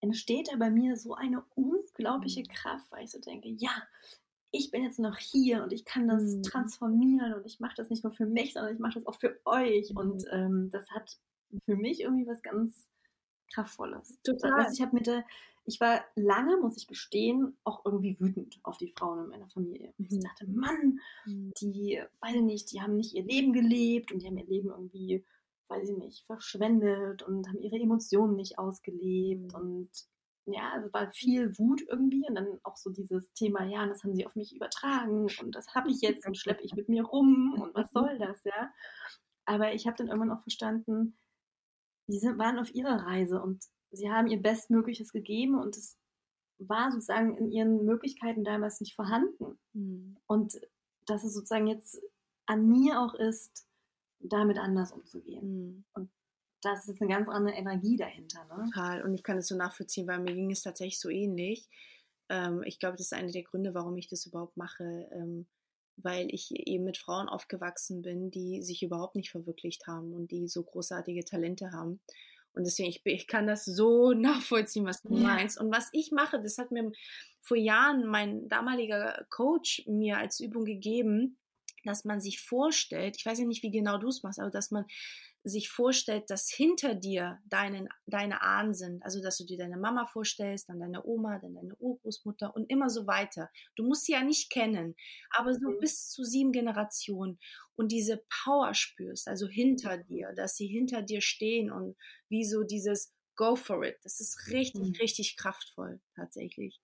[0.00, 2.48] entsteht da bei mir so eine unglaubliche Mhm.
[2.48, 3.70] Kraft, weil ich so denke, ja,
[4.50, 6.42] ich bin jetzt noch hier und ich kann das Mhm.
[6.42, 9.40] transformieren und ich mache das nicht nur für mich, sondern ich mache das auch für
[9.44, 9.92] euch.
[9.92, 9.96] Mhm.
[9.96, 11.18] Und ähm, das hat
[11.66, 12.88] für mich irgendwie was ganz
[13.52, 14.18] Kraftvolles.
[14.24, 14.52] Total.
[14.56, 15.24] Heißt, ich habe mit der,
[15.64, 19.94] ich war lange, muss ich gestehen, auch irgendwie wütend auf die Frauen in meiner Familie.
[20.10, 20.20] Ich Mhm.
[20.20, 21.52] dachte, Mann, Mhm.
[21.60, 24.68] die, weiß ich nicht, die haben nicht ihr Leben gelebt und die haben ihr Leben
[24.70, 25.24] irgendwie,
[25.68, 29.60] weiß ich nicht, verschwendet und haben ihre Emotionen nicht ausgelebt Mhm.
[29.60, 29.90] und
[30.46, 34.14] ja, also war viel Wut irgendwie und dann auch so dieses Thema, ja, das haben
[34.14, 37.54] sie auf mich übertragen und das habe ich jetzt und schleppe ich mit mir rum
[37.60, 38.72] und was soll das, ja.
[39.44, 41.18] Aber ich habe dann irgendwann auch verstanden,
[42.08, 45.98] die sind, waren auf ihrer Reise und sie haben ihr Bestmögliches gegeben und es
[46.58, 49.58] war sozusagen in ihren Möglichkeiten damals nicht vorhanden.
[49.74, 50.16] Mhm.
[50.26, 50.58] Und
[51.06, 52.00] dass es sozusagen jetzt
[52.46, 53.67] an mir auch ist,
[54.20, 55.84] damit anders umzugehen.
[55.94, 56.08] Mhm.
[56.60, 58.44] Das ist eine ganz andere Energie dahinter.
[58.46, 58.64] Ne?
[58.72, 59.02] Total.
[59.02, 61.68] Und ich kann es so nachvollziehen, weil mir ging es tatsächlich so ähnlich.
[62.28, 65.46] Ähm, ich glaube, das ist einer der Gründe, warum ich das überhaupt mache, ähm,
[65.96, 70.48] weil ich eben mit Frauen aufgewachsen bin, die sich überhaupt nicht verwirklicht haben und die
[70.48, 72.00] so großartige Talente haben.
[72.54, 75.22] Und deswegen, ich, ich kann das so nachvollziehen, was du Ja.
[75.28, 75.60] meinst.
[75.60, 76.90] Und was ich mache, das hat mir
[77.40, 81.38] vor Jahren mein damaliger Coach mir als Übung gegeben,
[81.88, 84.70] dass man sich vorstellt, ich weiß ja nicht, wie genau du es machst, aber dass
[84.70, 84.86] man
[85.44, 89.02] sich vorstellt, dass hinter dir deinen, deine Ahnen sind.
[89.04, 92.90] Also, dass du dir deine Mama vorstellst, dann deine Oma, dann deine Urgroßmutter und immer
[92.90, 93.50] so weiter.
[93.76, 94.94] Du musst sie ja nicht kennen,
[95.30, 95.78] aber so Mhm.
[95.80, 97.38] bis zu sieben Generationen
[97.76, 101.96] und diese Power spürst, also hinter dir, dass sie hinter dir stehen und
[102.28, 103.96] wie so dieses Go for it.
[104.02, 105.00] Das ist richtig, Mhm.
[105.00, 106.80] richtig kraftvoll, tatsächlich.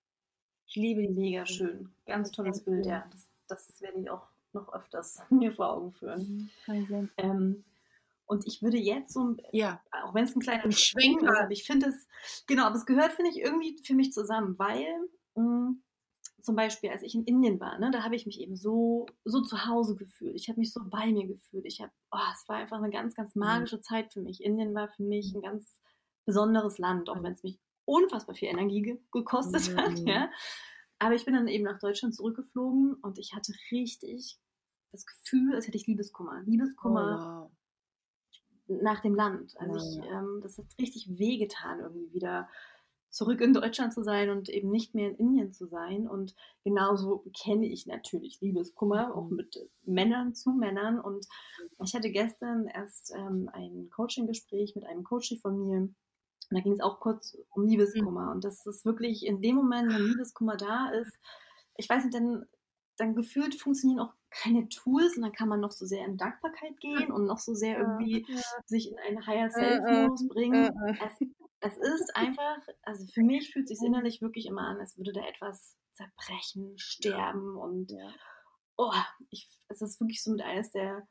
[0.67, 1.95] Ich liebe die Mega schön.
[2.05, 3.09] Ganz tolles Bild, ja.
[3.11, 6.51] Das, das werde ich auch noch öfters mir vor Augen führen.
[6.67, 7.11] Mhm.
[7.17, 7.65] Ähm,
[8.27, 11.51] und ich würde jetzt so, Ja, auch wenn es ein kleiner Ein Schwenk ist, aber
[11.51, 12.07] ich finde es,
[12.47, 14.87] genau, aber es gehört, finde ich, irgendwie für mich zusammen, weil
[15.35, 15.75] mh,
[16.41, 19.41] zum Beispiel, als ich in Indien war, ne, da habe ich mich eben so, so
[19.43, 20.35] zu Hause gefühlt.
[20.37, 21.65] Ich habe mich so bei mir gefühlt.
[21.67, 24.43] Ich habe, oh, es war einfach eine ganz, ganz magische Zeit für mich.
[24.43, 25.81] Indien war für mich ein ganz
[26.27, 27.23] besonderes Land, auch Mhm.
[27.23, 29.77] wenn es mich unfassbar viel Energie ge gekostet Mhm.
[29.77, 30.31] hat, ja.
[30.99, 34.39] Aber ich bin dann eben nach Deutschland zurückgeflogen und ich hatte richtig
[34.95, 36.43] das Gefühl, als hätte ich Liebeskummer.
[36.45, 37.51] Liebeskummer
[38.69, 38.83] oh, wow.
[38.83, 39.55] nach dem Land.
[39.59, 40.21] Also ich, Ja.
[40.21, 42.49] ähm, das hat richtig wehgetan, irgendwie wieder
[43.11, 46.09] zurück in Deutschland zu sein und eben nicht mehr in Indien zu sein.
[46.09, 49.37] Und genauso kenne ich natürlich Liebeskummer, auch Mhm.
[49.37, 50.99] mit Männern zu Männern.
[50.99, 51.27] Und
[51.85, 55.77] ich hatte gestern erst ähm, ein Coaching-Gespräch mit einem Coach von mir.
[55.79, 55.95] Und
[56.51, 58.33] da ging es auch kurz um Liebeskummer.
[58.33, 61.17] Und das ist wirklich in dem Moment, wenn Liebeskummer da ist,
[61.77, 62.47] ich weiß nicht, dann,
[62.97, 66.79] dann gefühlt funktionieren auch keine Tools und dann kann man noch so sehr in Dankbarkeit
[66.81, 68.27] gehen und noch so sehr irgendwie
[68.67, 70.71] sich in einen Higher Self-Modus bringen.
[71.01, 71.27] Es,
[71.61, 75.13] es ist einfach, also für mich fühlt es sich innerlich wirklich immer an, als würde
[75.13, 78.13] da etwas zerbrechen, sterben und Ja.
[78.77, 78.93] oh,
[79.31, 81.07] ich, es ist wirklich so mit eines der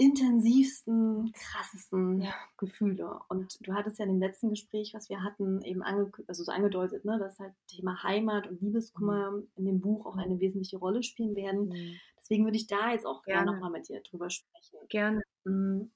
[0.00, 2.34] intensivsten, krassesten Ja.
[2.56, 3.20] Gefühle.
[3.28, 6.52] Und du hattest ja in dem letzten Gespräch, was wir hatten, eben ange also so
[6.52, 11.02] angedeutet, ne, dass halt Thema Heimat und Liebeskummer in dem Buch auch eine wesentliche Rolle
[11.02, 11.68] spielen werden.
[11.68, 12.00] Mhm.
[12.18, 14.78] Deswegen würde ich da jetzt auch gerne nochmal mit dir drüber sprechen.
[14.88, 15.22] Gerne.
[15.44, 15.90] Mm.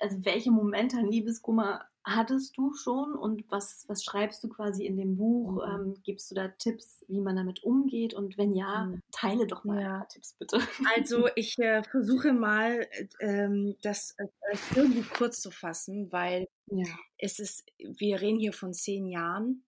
[0.00, 4.96] Also welche Momente an Liebeskummer hattest du schon und was, was schreibst du quasi in
[4.96, 5.64] dem Buch?
[5.64, 5.70] Mhm.
[5.70, 8.14] Ähm, gibst du da Tipps, wie man damit umgeht?
[8.14, 9.00] Und wenn ja, mhm.
[9.12, 9.92] teile doch mal ja.
[9.92, 10.60] ein paar Tipps bitte.
[10.96, 12.88] Also ich äh, versuche mal,
[13.20, 14.26] ähm, das äh,
[14.74, 16.86] irgendwie kurz zu fassen, weil ja.
[17.18, 19.64] es ist, wir reden hier von zehn Jahren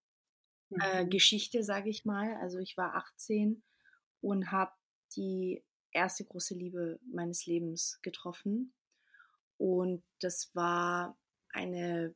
[0.81, 1.11] äh, mhm.
[1.11, 2.35] Geschichte, sage ich mal.
[2.40, 3.62] Also ich war 18
[4.20, 4.73] und habe
[5.16, 8.75] die erste große Liebe meines Lebens getroffen.
[9.57, 11.16] Und das war
[11.51, 12.14] eine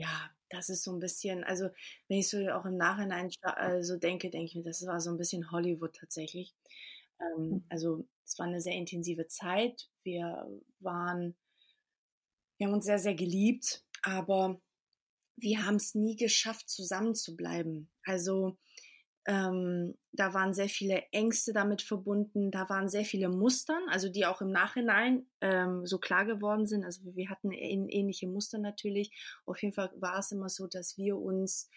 [0.00, 1.68] ja, das ist so ein bisschen, also
[2.08, 5.10] wenn ich so auch im Nachhinein äh, so denke, denke ich mir, das war so
[5.10, 6.54] ein bisschen Hollywood tatsächlich.
[7.20, 7.64] Ähm, mhm.
[7.68, 9.88] Also es war eine sehr intensive Zeit.
[10.02, 10.48] Wir
[10.80, 11.36] waren,
[12.58, 14.60] wir haben uns sehr, sehr geliebt, aber
[15.36, 17.90] wir haben es nie geschafft, zusammen zu bleiben.
[18.04, 18.58] Also
[19.30, 24.26] ähm, da waren sehr viele Ängste damit verbunden, da waren sehr viele Mustern, also die
[24.26, 26.84] auch im Nachhinein ähm, so klar geworden sind.
[26.84, 29.12] Also wir hatten ähnliche Muster natürlich.
[29.46, 31.70] Auf jeden Fall war es immer so, dass wir uns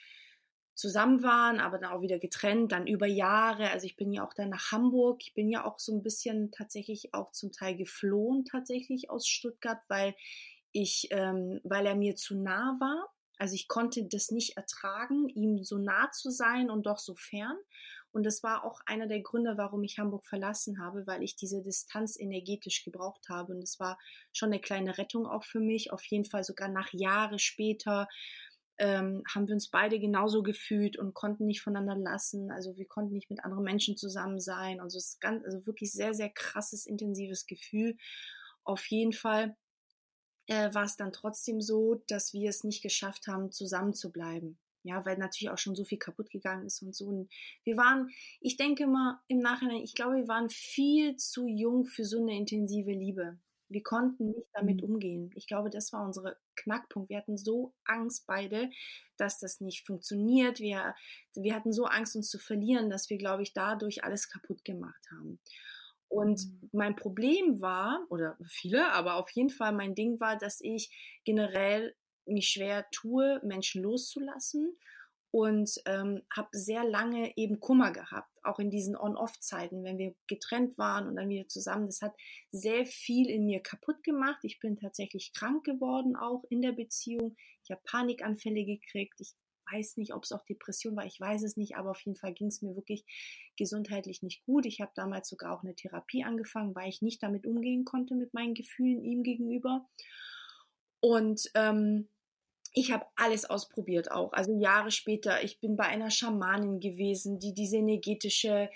[0.73, 3.69] zusammen waren, aber dann auch wieder getrennt, dann über Jahre.
[3.69, 5.21] Also ich bin ja auch dann nach Hamburg.
[5.21, 9.83] Ich bin ja auch so ein bisschen tatsächlich auch zum Teil geflohen tatsächlich aus Stuttgart,
[9.89, 10.15] weil
[10.71, 13.12] ich, ähm, weil er mir zu nah war.
[13.37, 17.57] Also ich konnte das nicht ertragen, ihm so nah zu sein und doch so fern.
[18.11, 21.63] Und das war auch einer der Gründe, warum ich Hamburg verlassen habe, weil ich diese
[21.63, 23.53] Distanz energetisch gebraucht habe.
[23.53, 23.97] Und es war
[24.31, 25.91] schon eine kleine Rettung auch für mich.
[25.91, 28.07] Auf jeden Fall sogar nach Jahre später
[28.77, 32.51] ähm, haben wir uns beide genauso gefühlt und konnten nicht voneinander lassen.
[32.51, 34.79] Also wir konnten nicht mit anderen Menschen zusammen sein.
[34.79, 37.97] Also es ist ganz, also wirklich sehr, sehr krasses, intensives Gefühl.
[38.63, 39.55] Auf jeden Fall
[40.47, 44.57] äh, war es dann trotzdem so, dass wir es nicht geschafft haben, zusammen zu bleiben.
[44.85, 47.05] Ja, weil natürlich auch schon so viel kaputt gegangen ist und so.
[47.05, 47.31] Und
[47.63, 48.09] wir waren,
[48.41, 52.35] ich denke mal im Nachhinein, ich glaube, wir waren viel zu jung für so eine
[52.35, 53.39] intensive Liebe.
[53.69, 54.89] Wir konnten nicht damit mhm.
[54.89, 55.31] umgehen.
[55.35, 57.09] Ich glaube, das war unser Knackpunkt.
[57.09, 58.69] Wir hatten so Angst beide,
[59.17, 60.59] dass das nicht funktioniert.
[60.59, 60.95] Wir,
[61.33, 65.07] wir hatten so Angst, uns zu verlieren, dass wir, glaube ich, dadurch alles kaputt gemacht
[65.11, 65.39] haben.
[66.07, 66.69] Und mhm.
[66.71, 71.95] mein Problem war, oder viele, aber auf jeden Fall mein Ding war, dass ich generell
[72.25, 74.77] mich schwer tue, Menschen loszulassen
[75.31, 80.77] und ähm, habe sehr lange eben Kummer gehabt, auch in diesen On-Off-Zeiten, wenn wir getrennt
[80.77, 81.87] waren und dann wieder zusammen.
[81.87, 82.13] Das hat
[82.51, 84.39] sehr viel in mir kaputt gemacht.
[84.43, 87.35] Ich bin tatsächlich krank geworden, auch in der Beziehung.
[87.63, 89.15] Ich habe Panikanfälle gekriegt.
[89.19, 89.33] Ich
[89.73, 92.33] weiß nicht, ob es auch Depression war, ich weiß es nicht, aber auf jeden Fall
[92.33, 93.05] ging es mir wirklich
[93.57, 94.65] gesundheitlich nicht gut.
[94.65, 98.33] Ich habe damals sogar auch eine Therapie angefangen, weil ich nicht damit umgehen konnte mit
[98.33, 99.87] meinen Gefühlen ihm gegenüber.
[100.99, 102.09] Und ähm,
[102.73, 104.33] ich habe alles ausprobiert auch.
[104.33, 108.69] Also Jahre später, ich bin bei einer Schamanin gewesen, die diese energetische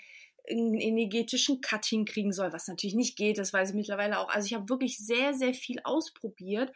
[0.50, 4.30] energetischen Cut hinkriegen soll, was natürlich nicht geht, das weiß ich mittlerweile auch.
[4.30, 6.72] Also ich habe wirklich sehr, sehr viel ausprobiert,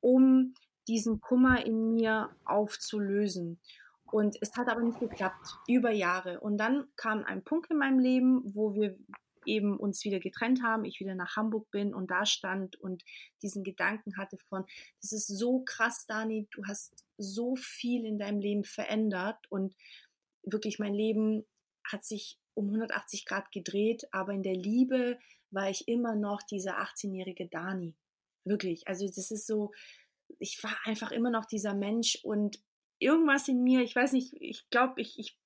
[0.00, 0.54] um
[0.88, 3.60] diesen Kummer in mir aufzulösen.
[4.10, 6.40] Und es hat aber nicht geklappt, über Jahre.
[6.40, 8.96] Und dann kam ein Punkt in meinem Leben, wo wir
[9.46, 13.02] eben uns wieder getrennt haben, ich wieder nach Hamburg bin und da stand und
[13.42, 14.64] diesen Gedanken hatte von,
[15.00, 19.74] das ist so krass, Dani, du hast so viel in deinem Leben verändert und
[20.44, 21.44] wirklich mein Leben
[21.84, 25.18] hat sich um 180 Grad gedreht, aber in der Liebe
[25.50, 27.94] war ich immer noch diese 18-jährige Dani.
[28.44, 28.88] Wirklich.
[28.88, 29.72] Also das ist so,
[30.38, 32.58] ich war einfach immer noch dieser Mensch und
[32.98, 35.38] irgendwas in mir, ich weiß nicht, ich glaube, ich, ich,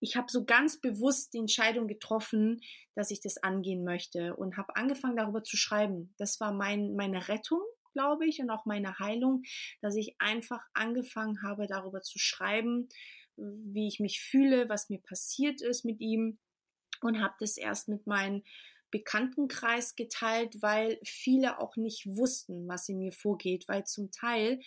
[0.00, 2.60] ich habe so ganz bewusst die Entscheidung getroffen,
[2.94, 6.12] dass ich das angehen möchte und habe angefangen darüber zu schreiben.
[6.18, 9.42] Das war mein, meine Rettung, glaube ich, und auch meine Heilung,
[9.80, 12.88] dass ich einfach angefangen habe, darüber zu schreiben,
[13.36, 16.38] wie ich mich fühle, was mir passiert ist mit ihm
[17.00, 18.44] und habe das erst mit meinen
[18.92, 24.60] Bekanntenkreis geteilt, weil viele auch nicht wussten, was in mir vorgeht, weil zum Teil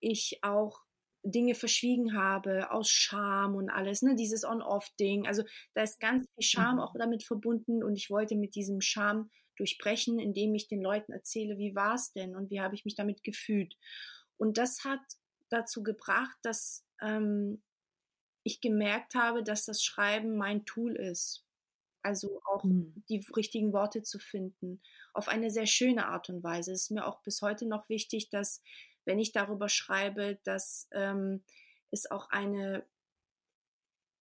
[0.00, 0.80] ich auch
[1.22, 5.26] Dinge verschwiegen habe aus Scham und alles, ne, dieses On-Off-Ding.
[5.26, 6.80] Also da ist ganz viel Scham mhm.
[6.80, 11.58] auch damit verbunden und ich wollte mit diesem Scham durchbrechen, indem ich den Leuten erzähle,
[11.58, 13.76] wie war es denn und wie habe ich mich damit gefühlt.
[14.36, 15.00] Und das hat
[15.48, 17.62] dazu gebracht, dass ähm,
[18.42, 21.45] ich gemerkt habe, dass das Schreiben mein Tool ist.
[22.06, 23.02] Also auch mhm.
[23.08, 24.80] die richtigen Worte zu finden,
[25.12, 26.70] auf eine sehr schöne Art und Weise.
[26.70, 28.62] Es ist mir auch bis heute noch wichtig, dass,
[29.04, 31.42] wenn ich darüber schreibe, dass ähm,
[31.90, 32.86] es auch eine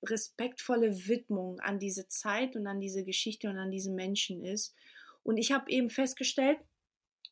[0.01, 4.73] respektvolle Widmung an diese Zeit und an diese Geschichte und an diese Menschen ist.
[5.21, 6.57] Und ich habe eben festgestellt,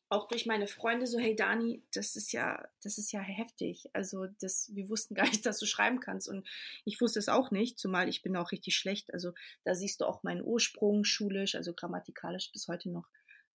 [0.08, 3.88] auch durch meine Freunde so, hey Dani, das ist ja, das ist ja heftig.
[3.92, 6.28] Also das, wir wussten gar nicht, dass du schreiben kannst.
[6.28, 6.46] Und
[6.84, 9.12] ich wusste es auch nicht, zumal ich bin auch richtig schlecht.
[9.12, 9.32] Also
[9.64, 13.08] da siehst du auch meinen Ursprung schulisch, also grammatikalisch bis heute noch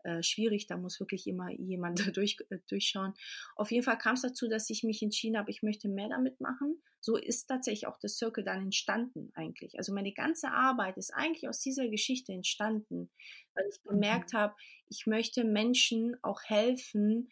[0.04, 0.68] äh, schwierig.
[0.68, 3.14] Da muss wirklich immer jemand durch, äh, durchschauen.
[3.56, 6.40] Auf jeden Fall kam es dazu, dass ich mich entschieden habe, ich möchte mehr damit
[6.40, 6.82] machen.
[7.02, 9.78] So ist tatsächlich auch das Circle dann entstanden eigentlich.
[9.78, 13.10] Also meine ganze Arbeit ist eigentlich aus dieser Geschichte entstanden,
[13.54, 14.38] weil ich gemerkt mhm.
[14.38, 14.56] habe,
[14.90, 17.32] ich möchte Menschen auch helfen.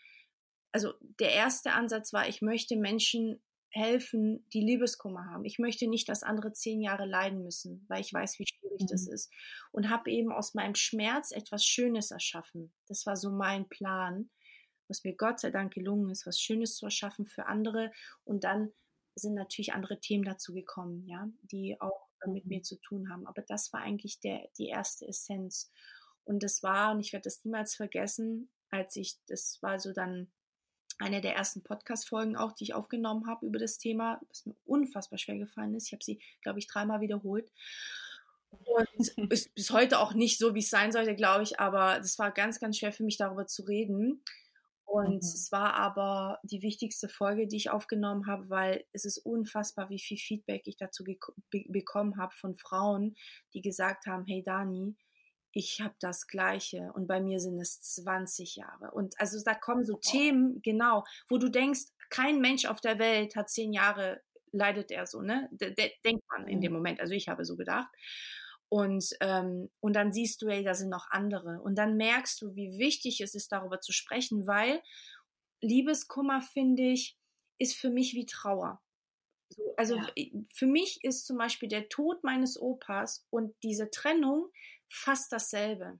[0.71, 5.45] Also der erste Ansatz war, ich möchte Menschen helfen, die Liebeskummer haben.
[5.45, 8.87] Ich möchte nicht, dass andere zehn Jahre leiden müssen, weil ich weiß, wie schwierig mhm.
[8.87, 9.31] das ist.
[9.71, 12.73] Und habe eben aus meinem Schmerz etwas Schönes erschaffen.
[12.87, 14.29] Das war so mein Plan,
[14.87, 17.91] was mir Gott sei Dank gelungen ist, was Schönes zu erschaffen für andere.
[18.23, 18.71] Und dann
[19.15, 22.33] sind natürlich andere Themen dazu gekommen, ja, die auch mhm.
[22.33, 23.27] mit mir zu tun haben.
[23.27, 25.71] Aber das war eigentlich der, die erste Essenz.
[26.23, 30.31] Und das war, und ich werde das niemals vergessen, als ich, das war so dann
[30.99, 35.19] eine der ersten Podcast-Folgen auch, die ich aufgenommen habe über das Thema, was mir unfassbar
[35.19, 35.87] schwer gefallen ist.
[35.87, 37.51] Ich habe sie, glaube ich, dreimal wiederholt.
[38.49, 38.87] Und
[39.31, 42.31] ist bis heute auch nicht so, wie es sein sollte, glaube ich, aber das war
[42.31, 44.23] ganz, ganz schwer für mich, darüber zu reden.
[44.85, 45.17] Und mhm.
[45.17, 49.99] es war aber die wichtigste Folge, die ich aufgenommen habe, weil es ist unfassbar, wie
[49.99, 51.17] viel Feedback ich dazu be
[51.67, 53.15] bekommen habe von Frauen,
[53.53, 54.95] die gesagt haben, hey Dani,
[55.51, 58.91] ich habe das Gleiche und bei mir sind es 20 Jahre.
[58.91, 63.35] Und also da kommen so Themen, genau, wo du denkst, kein Mensch auf der Welt
[63.35, 65.49] hat zehn Jahre, leidet er so, ne?
[65.51, 66.99] De de denkt man in dem Moment.
[66.99, 67.89] Also ich habe so gedacht.
[68.69, 71.61] Und, ähm, und dann siehst du, ey, da sind noch andere.
[71.61, 74.81] Und dann merkst du, wie wichtig es ist, darüber zu sprechen, weil
[75.61, 77.17] Liebeskummer, finde ich,
[77.59, 78.81] ist für mich wie Trauer.
[79.77, 80.33] Also ja.
[80.53, 84.49] für mich ist zum Beispiel der Tod meines Opas und diese Trennung
[84.89, 85.99] fast dasselbe.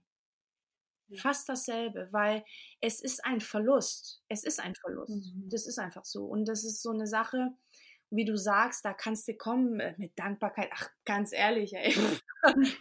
[1.16, 2.44] Fast dasselbe, weil
[2.80, 4.22] es ist ein Verlust.
[4.28, 5.34] Es ist ein Verlust.
[5.34, 5.48] Mhm.
[5.48, 6.26] Das ist einfach so.
[6.26, 7.54] Und das ist so eine Sache,
[8.10, 10.70] wie du sagst, da kannst du kommen mit Dankbarkeit.
[10.72, 11.92] Ach, ganz ehrlich, ey.
[12.42, 12.76] ganz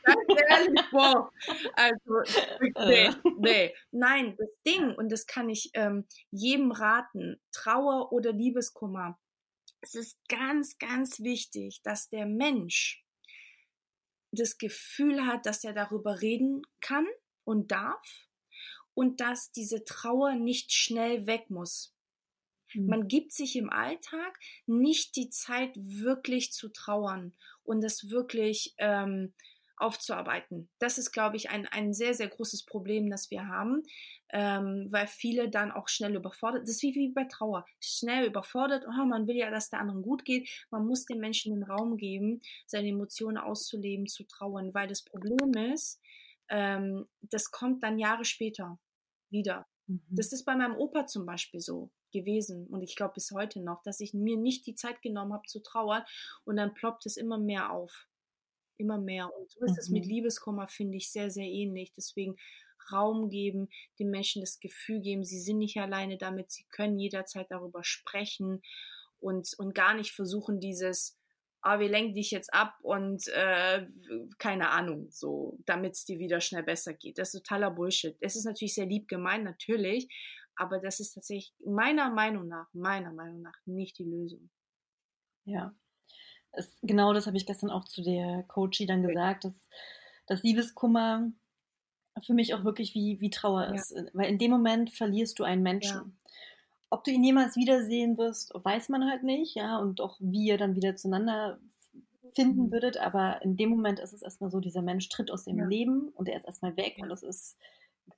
[0.50, 1.30] ehrlich, wow.
[1.74, 2.22] Also,
[2.88, 3.76] nee, nee.
[3.92, 9.20] Nein, das Ding, und das kann ich ähm, jedem raten, Trauer oder Liebeskummer.
[9.82, 13.04] Es ist ganz, ganz wichtig, dass der Mensch
[14.32, 17.06] das Gefühl hat, dass er darüber reden kann
[17.44, 18.28] und darf
[18.94, 21.94] und dass diese Trauer nicht schnell weg muss.
[22.74, 22.88] Mhm.
[22.88, 29.34] Man gibt sich im Alltag nicht die Zeit, wirklich zu trauern und es wirklich ähm,
[29.78, 30.70] aufzuarbeiten.
[30.80, 33.84] Das ist, glaube ich, ein, ein sehr, sehr großes Problem, das wir haben,
[34.30, 38.86] ähm, weil viele dann auch schnell überfordert, das ist wie, wie bei Trauer, schnell überfordert,
[38.88, 41.98] oh, man will ja, dass der anderen gut geht, man muss den Menschen den Raum
[41.98, 46.02] geben, seine Emotionen auszuleben, zu trauern, weil das Problem ist,
[46.50, 48.80] ähm, das kommt dann Jahre später
[49.30, 49.68] wieder.
[49.86, 50.02] Mhm.
[50.10, 53.84] Das ist bei meinem Opa zum Beispiel so gewesen und ich glaube bis heute noch,
[53.84, 56.04] dass ich mir nicht die Zeit genommen habe zu trauern
[56.46, 58.08] und dann ploppt es immer mehr auf
[58.78, 59.30] immer mehr.
[59.34, 59.78] Und so ist mhm.
[59.80, 60.10] es mit mhm.
[60.10, 61.94] Liebeskummer, finde ich, sehr, sehr ähnlich.
[61.96, 62.36] Deswegen
[62.92, 67.48] Raum geben, den Menschen das Gefühl geben, sie sind nicht alleine damit, sie können jederzeit
[67.50, 68.62] darüber sprechen
[69.20, 71.18] und, und gar nicht versuchen, dieses,
[71.62, 73.86] ah, wir lenken dich jetzt ab und äh,
[74.38, 77.18] keine Ahnung, so, damit es dir wieder schnell besser geht.
[77.18, 78.16] Das ist totaler Bullshit.
[78.20, 80.08] Es ist natürlich sehr lieb gemeint, natürlich,
[80.56, 84.50] aber das ist tatsächlich meiner Meinung nach, meiner Meinung nach nicht die Lösung.
[85.46, 85.74] Ja,
[86.52, 89.54] es, genau das habe ich gestern auch zu der Coachie dann gesagt, dass,
[90.26, 91.32] dass Liebeskummer
[92.24, 93.92] für mich auch wirklich wie, wie Trauer ist.
[93.92, 94.04] Ja.
[94.14, 95.96] Weil in dem Moment verlierst du einen Menschen.
[95.96, 96.12] Ja.
[96.90, 100.58] Ob du ihn jemals wiedersehen wirst, weiß man halt nicht, ja, und auch wie ihr
[100.58, 101.60] dann wieder zueinander
[102.34, 102.72] finden mhm.
[102.72, 105.66] würdet, aber in dem Moment ist es erstmal so, dieser Mensch tritt aus dem ja.
[105.66, 107.58] Leben und er ist erstmal weg und das ist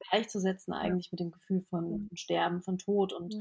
[0.09, 2.09] gleichzusetzen eigentlich mit dem Gefühl von mhm.
[2.15, 3.35] Sterben, von Tod und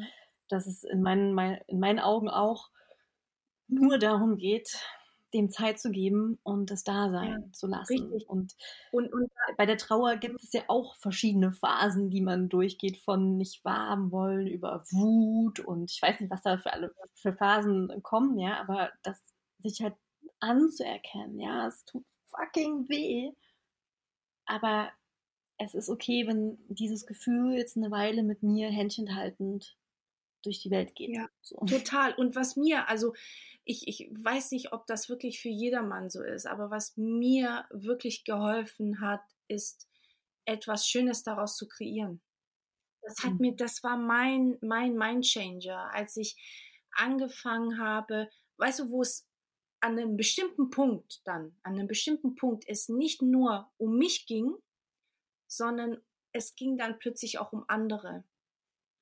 [0.48, 2.70] dass es in meinen, mein, in meinen Augen auch
[3.68, 4.78] nur darum geht,
[5.34, 8.04] dem Zeit zu geben und das Dasein ja, zu lassen.
[8.10, 8.28] Richtig.
[8.28, 8.56] Und,
[8.92, 13.36] und, und, bei der Trauer gibt es ja auch verschiedene Phasen, die man durchgeht, von
[13.36, 18.02] nicht wahrhaben wollen über Wut und ich weiß nicht, was da für alle für Phasen
[18.02, 19.20] kommen, ja, aber das
[19.58, 19.94] sich halt
[20.40, 23.32] anzuerkennen, ja, es tut fucking weh,
[24.46, 24.90] aber
[25.58, 29.76] es ist okay, wenn dieses Gefühl jetzt eine Weile mit mir Händchen haltend
[30.42, 31.10] durch die Welt geht.
[31.14, 31.56] Ja, so.
[31.66, 32.14] total.
[32.14, 33.14] Und was mir, also
[33.64, 38.24] ich, ich weiß nicht, ob das wirklich für jedermann so ist, aber was mir wirklich
[38.24, 39.88] geholfen hat, ist
[40.44, 42.22] etwas Schönes daraus zu kreieren.
[43.02, 43.38] Das hat mhm.
[43.40, 46.36] mir, das war mein, mein Mindchanger, als ich
[46.92, 49.28] angefangen habe, weißt du, wo es
[49.80, 54.54] an einem bestimmten Punkt dann, an einem bestimmten Punkt es nicht nur um mich ging,
[55.46, 55.98] sondern
[56.32, 58.24] es ging dann plötzlich auch um andere.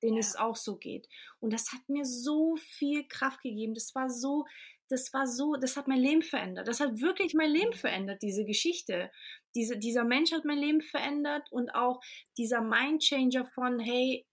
[0.01, 0.21] Denen ja.
[0.21, 1.07] es auch so geht.
[1.39, 3.73] Und das hat mir so viel Kraft gegeben.
[3.73, 4.45] Das war so,
[4.89, 6.67] das war so, das hat mein Leben verändert.
[6.67, 9.11] Das hat wirklich mein Leben verändert, diese Geschichte.
[9.55, 12.01] Diese, dieser Mensch hat mein Leben verändert und auch
[12.37, 14.25] dieser Mindchanger von, hey,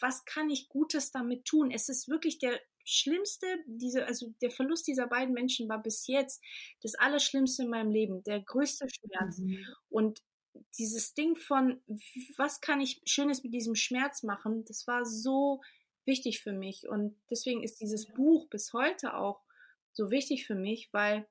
[0.00, 1.70] was kann ich Gutes damit tun?
[1.70, 6.42] Es ist wirklich der schlimmste, diese, also der Verlust dieser beiden Menschen war bis jetzt
[6.82, 9.38] das Allerschlimmste in meinem Leben, der größte Schmerz.
[9.38, 9.64] Mhm.
[9.90, 10.22] Und
[10.76, 11.80] dieses Ding von,
[12.36, 15.60] was kann ich Schönes mit diesem Schmerz machen, das war so
[16.04, 16.88] wichtig für mich.
[16.88, 19.40] Und deswegen ist dieses Buch bis heute auch
[19.92, 21.26] so wichtig für mich, weil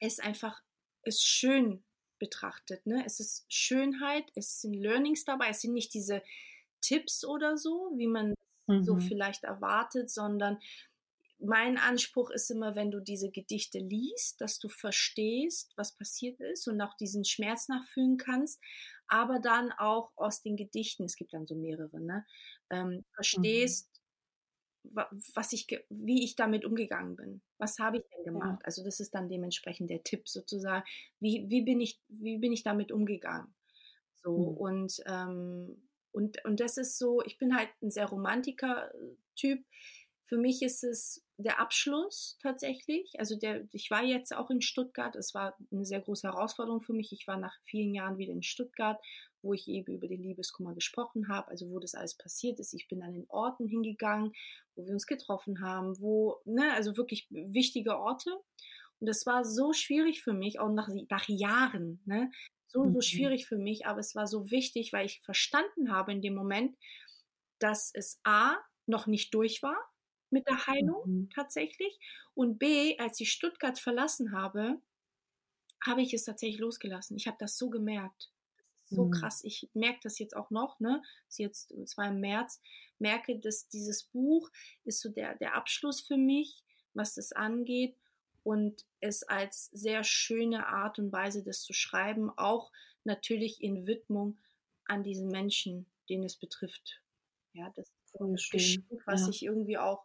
[0.00, 0.62] es einfach
[1.02, 1.84] ist schön
[2.18, 2.86] betrachtet.
[2.86, 3.02] Ne?
[3.04, 6.22] Es ist Schönheit, es sind Learnings dabei, es sind nicht diese
[6.80, 8.34] Tipps oder so, wie man
[8.66, 8.84] mhm.
[8.84, 10.58] so vielleicht erwartet, sondern
[11.38, 16.66] mein Anspruch ist immer, wenn du diese Gedichte liest, dass du verstehst, was passiert ist
[16.66, 18.60] und auch diesen Schmerz nachfühlen kannst,
[19.06, 22.26] aber dann auch aus den Gedichten, es gibt dann so mehrere, ne,
[22.70, 23.04] ähm, mhm.
[23.14, 23.90] verstehst,
[24.82, 25.00] mhm.
[25.34, 27.42] was ich, wie ich damit umgegangen bin.
[27.58, 28.60] Was habe ich denn gemacht?
[28.60, 28.64] Ja.
[28.64, 30.84] Also das ist dann dementsprechend der Tipp sozusagen.
[31.20, 33.54] Wie, wie bin ich, wie bin ich damit umgegangen?
[34.22, 34.56] So mhm.
[34.56, 35.82] und ähm,
[36.16, 39.62] und, und das ist so, ich bin halt ein sehr Romantiker-Typ.
[40.28, 43.12] Für mich ist es der Abschluss tatsächlich.
[43.18, 45.14] Also der, ich war jetzt auch in Stuttgart.
[45.14, 47.12] Es war eine sehr große Herausforderung für mich.
[47.12, 49.00] Ich war nach vielen Jahren wieder in Stuttgart,
[49.42, 52.74] wo ich eben über den Liebeskummer gesprochen habe, also wo das alles passiert ist.
[52.74, 54.32] Ich bin an den Orten hingegangen,
[54.74, 58.30] wo wir uns getroffen haben, wo, ne, also wirklich wichtige Orte.
[58.98, 62.32] Und das war so schwierig für mich, auch nach, nach Jahren, ne,
[62.66, 63.00] so, so mhm.
[63.02, 66.76] schwierig für mich, aber es war so wichtig, weil ich verstanden habe in dem Moment,
[67.60, 68.56] dass es A,
[68.86, 69.76] noch nicht durch war
[70.30, 71.30] mit der Heilung mhm.
[71.30, 71.98] tatsächlich
[72.34, 74.80] und B, als ich Stuttgart verlassen habe,
[75.84, 77.16] habe ich es tatsächlich losgelassen.
[77.16, 78.30] Ich habe das so gemerkt.
[78.88, 79.10] Das so mhm.
[79.10, 79.42] krass.
[79.44, 81.02] Ich merke das jetzt auch noch, ne?
[81.26, 82.60] Das ist jetzt, es war im März,
[82.98, 84.50] merke, dass dieses Buch
[84.84, 86.62] ist so der, der Abschluss für mich,
[86.94, 87.96] was das angeht
[88.42, 92.70] und es als sehr schöne Art und Weise, das zu schreiben, auch
[93.04, 94.38] natürlich in Widmung
[94.84, 97.02] an diesen Menschen, den es betrifft.
[97.54, 99.28] Ja, das ist ein Geschenk, was ja.
[99.30, 100.04] ich irgendwie auch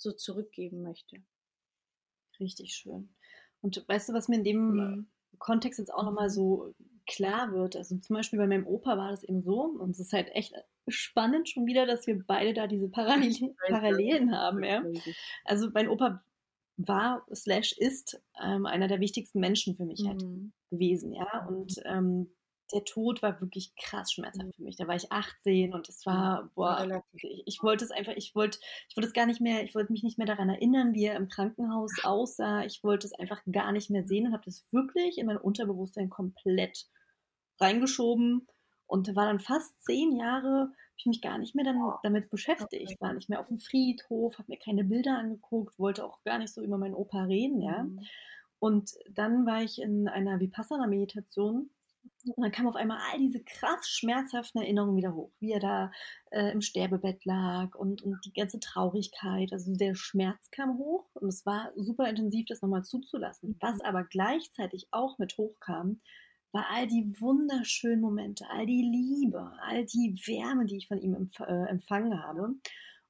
[0.00, 1.22] so zurückgeben möchte.
[2.38, 3.14] Richtig schön.
[3.60, 5.06] Und weißt du, was mir in dem mhm.
[5.38, 6.74] Kontext jetzt auch nochmal so
[7.06, 7.76] klar wird?
[7.76, 10.54] Also zum Beispiel bei meinem Opa war das eben so, und es ist halt echt
[10.88, 14.64] spannend schon wieder, dass wir beide da diese Parallelen, Parallelen haben.
[14.64, 14.82] Ja?
[15.44, 16.24] Also mein Opa
[16.78, 20.52] war slash ist ähm, einer der wichtigsten Menschen für mich halt mhm.
[20.70, 21.46] gewesen, ja.
[21.46, 22.32] Und ähm,
[22.70, 24.52] der Tod war wirklich krass schmerzhaft mhm.
[24.52, 24.76] für mich.
[24.76, 28.58] Da war ich 18 und es war, boah, ich, ich, wollte es einfach, ich wollte,
[28.88, 31.16] ich wollte es gar nicht mehr, ich wollte mich nicht mehr daran erinnern, wie er
[31.16, 32.64] im Krankenhaus aussah.
[32.64, 36.10] Ich wollte es einfach gar nicht mehr sehen und habe das wirklich in mein Unterbewusstsein
[36.10, 36.86] komplett
[37.60, 38.46] reingeschoben
[38.86, 43.12] und war dann fast zehn Jahre ich mich gar nicht mehr dann damit beschäftigt, war
[43.12, 46.62] nicht mehr auf dem Friedhof, habe mir keine Bilder angeguckt, wollte auch gar nicht so
[46.62, 47.84] über meinen Opa reden, ja.
[47.84, 48.00] Mhm.
[48.58, 51.70] Und dann war ich in einer Vipassana-Meditation
[52.24, 55.90] und dann kam auf einmal all diese krass schmerzhaften Erinnerungen wieder hoch, wie er da
[56.30, 61.28] äh, im Sterbebett lag und, und die ganze Traurigkeit, also der Schmerz kam hoch und
[61.28, 63.56] es war super intensiv, das nochmal zuzulassen.
[63.60, 63.82] Was mhm.
[63.82, 66.00] aber gleichzeitig auch mit hochkam,
[66.52, 71.14] war all die wunderschönen Momente, all die Liebe, all die Wärme, die ich von ihm
[71.14, 72.54] empf äh, empfangen habe.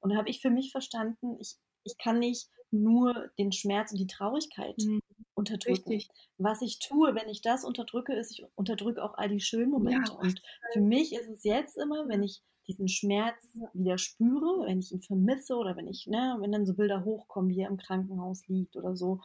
[0.00, 3.98] Und da habe ich für mich verstanden, ich, ich kann nicht nur den Schmerz und
[3.98, 5.00] die Traurigkeit mhm.
[5.34, 5.90] unterdrücken.
[5.90, 6.08] Richtig.
[6.38, 10.12] Was ich tue, wenn ich das unterdrücke, ist, ich unterdrücke auch all die schönen Momente.
[10.12, 10.40] Ja, und
[10.72, 13.42] für mich ist es jetzt immer, wenn ich diesen Schmerz
[13.72, 17.50] wieder spüre, wenn ich ihn vermisse oder wenn ich, ne, wenn dann so Bilder hochkommen,
[17.50, 19.20] wie er im Krankenhaus liegt oder so,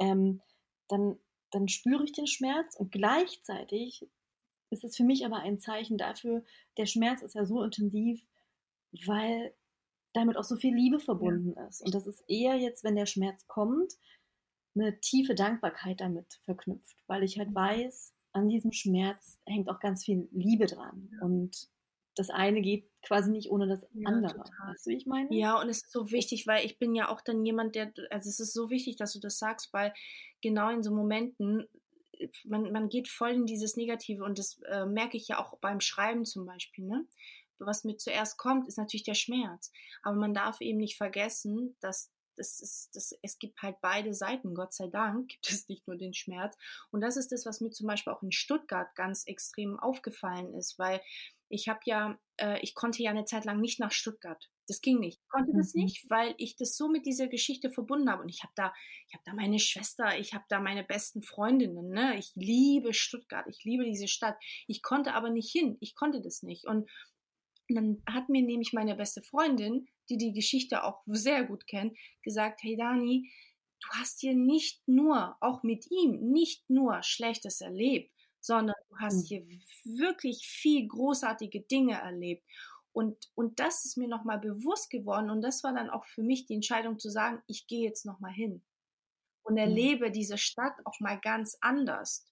[0.00, 0.40] ähm,
[0.88, 1.18] dann
[1.50, 4.06] dann spüre ich den Schmerz und gleichzeitig
[4.70, 6.44] ist es für mich aber ein Zeichen dafür,
[6.76, 8.22] der Schmerz ist ja so intensiv,
[9.06, 9.54] weil
[10.18, 11.66] damit auch so viel Liebe verbunden ja.
[11.66, 11.82] ist.
[11.82, 13.94] Und das ist eher jetzt, wenn der Schmerz kommt,
[14.74, 17.54] eine tiefe Dankbarkeit damit verknüpft, weil ich halt mhm.
[17.54, 21.10] weiß, an diesem Schmerz hängt auch ganz viel Liebe dran.
[21.20, 21.68] Und
[22.14, 24.36] das eine geht quasi nicht ohne das andere.
[24.36, 25.28] Ja, weißt du, wie ich meine?
[25.34, 28.28] Ja, und es ist so wichtig, weil ich bin ja auch dann jemand, der, also
[28.28, 29.94] es ist so wichtig, dass du das sagst, weil
[30.42, 31.68] genau in so Momenten,
[32.44, 35.80] man, man geht voll in dieses Negative und das äh, merke ich ja auch beim
[35.80, 37.06] Schreiben zum Beispiel, ne?
[37.58, 39.72] Was mir zuerst kommt, ist natürlich der Schmerz.
[40.02, 44.54] Aber man darf eben nicht vergessen, dass das ist, das, es gibt halt beide Seiten,
[44.54, 46.56] Gott sei Dank gibt es nicht nur den Schmerz.
[46.90, 50.78] Und das ist das, was mir zum Beispiel auch in Stuttgart ganz extrem aufgefallen ist,
[50.78, 51.00] weil
[51.50, 54.50] ich habe ja, äh, ich konnte ja eine Zeit lang nicht nach Stuttgart.
[54.66, 55.18] Das ging nicht.
[55.22, 55.58] Ich konnte mhm.
[55.58, 58.22] das nicht, weil ich das so mit dieser Geschichte verbunden habe.
[58.22, 58.74] Und ich habe da,
[59.06, 61.88] ich habe da meine Schwester, ich habe da meine besten Freundinnen.
[61.88, 62.18] Ne?
[62.18, 64.36] Ich liebe Stuttgart, ich liebe diese Stadt.
[64.66, 65.78] Ich konnte aber nicht hin.
[65.80, 66.66] Ich konnte das nicht.
[66.66, 66.90] Und Und
[67.68, 72.62] dann hat mir nämlich meine beste Freundin, die die Geschichte auch sehr gut kennt, gesagt,
[72.62, 73.30] hey Dani,
[73.80, 79.16] du hast hier nicht nur, auch mit ihm, nicht nur Schlechtes erlebt, sondern du hast
[79.16, 79.26] mhm.
[79.26, 79.46] hier
[79.84, 82.44] wirklich viel großartige Dinge erlebt.
[82.92, 85.30] Und, und das ist mir nochmal bewusst geworden.
[85.30, 88.32] Und das war dann auch für mich die Entscheidung zu sagen, ich gehe jetzt nochmal
[88.32, 88.62] hin
[89.42, 89.58] und mhm.
[89.58, 92.26] erlebe diese Stadt auch mal ganz anders.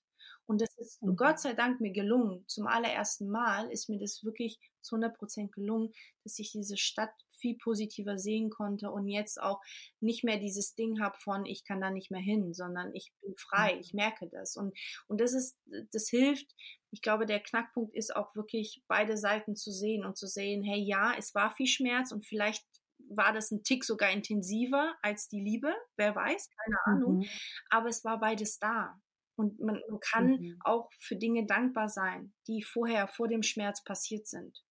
[0.46, 1.16] Und das ist mhm.
[1.16, 2.44] Gott sei Dank mir gelungen.
[2.46, 5.92] Zum allerersten Mal ist mir das wirklich zu 100 Prozent gelungen,
[6.22, 9.60] dass ich diese Stadt viel positiver sehen konnte und jetzt auch
[10.00, 13.34] nicht mehr dieses Ding habe von, ich kann da nicht mehr hin, sondern ich bin
[13.36, 13.98] frei, ich mhm.
[13.98, 14.56] merke das.
[14.56, 14.76] Und,
[15.06, 15.58] und das ist,
[15.92, 16.54] das hilft.
[16.90, 20.80] Ich glaube, der Knackpunkt ist auch wirklich beide Seiten zu sehen und zu sehen, hey,
[20.80, 22.64] ja, es war viel Schmerz und vielleicht
[23.08, 27.18] war das ein Tick sogar intensiver als die Liebe, wer weiß, keine Ahnung.
[27.18, 27.26] Mhm.
[27.70, 28.98] Aber es war beides da.
[29.36, 30.58] Und man, man kann mhm.
[30.64, 34.64] auch für Dinge dankbar sein, die vorher, vor dem Schmerz passiert sind.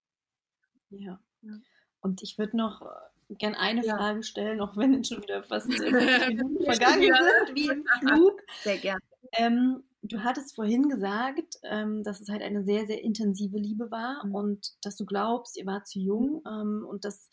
[0.89, 1.20] Ja.
[1.41, 1.53] ja.
[2.01, 3.95] Und ich würde noch äh, gern eine ja.
[3.95, 5.68] Frage stellen, auch wenn es schon wieder fast
[6.28, 8.41] Minuten vergangen sind, wie im Flug.
[8.63, 9.01] Sehr gerne.
[9.34, 14.26] Ähm, du hattest vorhin gesagt, ähm, dass es halt eine sehr, sehr intensive Liebe war
[14.26, 14.36] mhm.
[14.36, 16.47] und dass du glaubst, ihr wart zu jung mhm.
[16.47, 17.30] ähm, und dass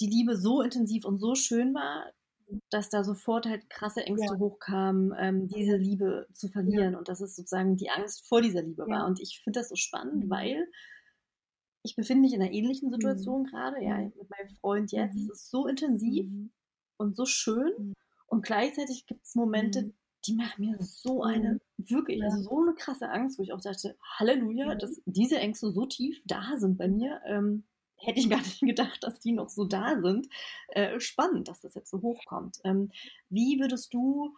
[0.00, 2.12] die Liebe so intensiv und so schön war,
[2.70, 4.38] dass da sofort halt krasse Ängste ja.
[4.38, 6.98] hochkamen, ähm, diese Liebe zu verlieren ja.
[6.98, 8.94] und dass es sozusagen die Angst vor dieser Liebe ja.
[8.94, 9.06] war.
[9.06, 10.30] Und ich finde das so spannend, mhm.
[10.30, 10.66] weil
[11.82, 12.94] ich befinde mich in einer ähnlichen mhm.
[12.94, 13.46] Situation mhm.
[13.46, 14.12] gerade, ja, mhm.
[14.16, 15.14] mit meinem Freund jetzt.
[15.14, 15.30] Mhm.
[15.30, 16.50] Es ist so intensiv mhm.
[16.96, 17.94] und so schön
[18.26, 19.92] und gleichzeitig gibt es Momente,
[20.26, 23.96] die machen mir so eine, wirklich, also so eine krasse Angst, wo ich auch dachte,
[24.18, 27.20] Halleluja, dass diese Ängste so tief da sind bei mir.
[27.26, 27.64] Ähm,
[28.06, 30.28] hätte ich gar nicht gedacht, dass die noch so da sind.
[30.68, 32.58] Äh, spannend, dass das jetzt so hochkommt.
[32.64, 32.90] Ähm,
[33.28, 34.36] wie würdest du,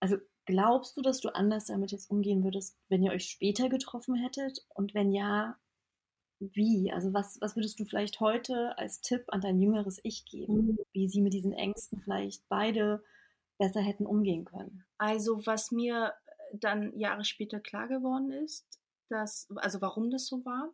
[0.00, 0.16] also
[0.46, 4.66] glaubst du, dass du anders damit jetzt umgehen würdest, wenn ihr euch später getroffen hättet?
[4.74, 5.56] Und wenn ja,
[6.38, 6.92] wie?
[6.92, 10.78] Also was, was würdest du vielleicht heute als Tipp an dein jüngeres Ich geben, mhm.
[10.92, 13.02] wie sie mit diesen Ängsten vielleicht beide
[13.58, 14.84] besser hätten umgehen können?
[14.98, 16.12] Also was mir
[16.52, 18.66] dann Jahre später klar geworden ist,
[19.08, 20.72] dass, also warum das so war,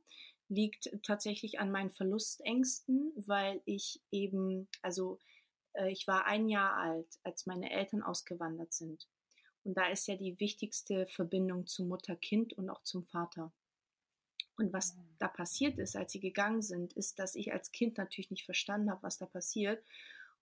[0.53, 5.19] liegt tatsächlich an meinen Verlustängsten, weil ich eben, also
[5.73, 9.09] äh, ich war ein Jahr alt, als meine Eltern ausgewandert sind.
[9.65, 13.53] Und da ist ja die wichtigste Verbindung zu Mutter-Kind und auch zum Vater.
[14.59, 15.01] Und was mhm.
[15.19, 18.91] da passiert ist, als sie gegangen sind, ist, dass ich als Kind natürlich nicht verstanden
[18.91, 19.83] habe, was da passiert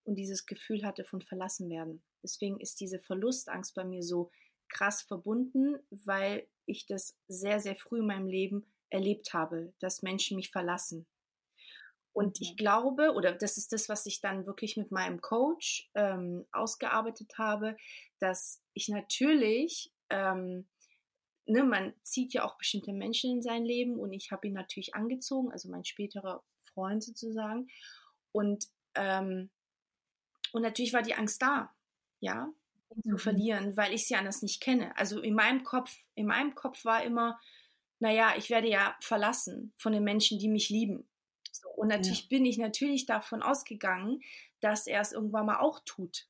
[0.03, 2.03] und dieses Gefühl hatte von verlassen werden.
[2.23, 4.33] Deswegen ist diese Verlustangst bei mir so
[4.69, 10.37] krass verbunden, weil ich das sehr, sehr früh in meinem Leben erlebt habe, dass Menschen
[10.37, 11.07] mich verlassen.
[12.13, 16.45] Und ich glaube, oder das ist das, was ich dann wirklich mit meinem Coach ähm,
[16.53, 17.77] ausgearbeitet habe,
[18.19, 20.69] dass ich natürlich, ähm,
[21.47, 24.95] ne, man zieht ja auch bestimmte Menschen in sein Leben und ich habe ihn natürlich
[24.95, 27.69] angezogen, also mein späterer Freund sozusagen.
[28.33, 28.67] Und,
[28.97, 29.51] ähm,
[30.53, 31.73] und natürlich war die Angst da,
[32.19, 32.53] ja,
[32.91, 33.11] ihn mhm.
[33.11, 34.97] zu verlieren, weil ich sie anders nicht kenne.
[34.97, 37.41] Also in meinem Kopf, in meinem Kopf war immer,
[38.01, 41.09] naja, ich werde ja verlassen von den Menschen, die mich lieben.
[41.53, 42.29] So, und natürlich ja.
[42.31, 44.21] bin ich natürlich davon ausgegangen,
[44.61, 46.27] dass er es irgendwann mal auch tut.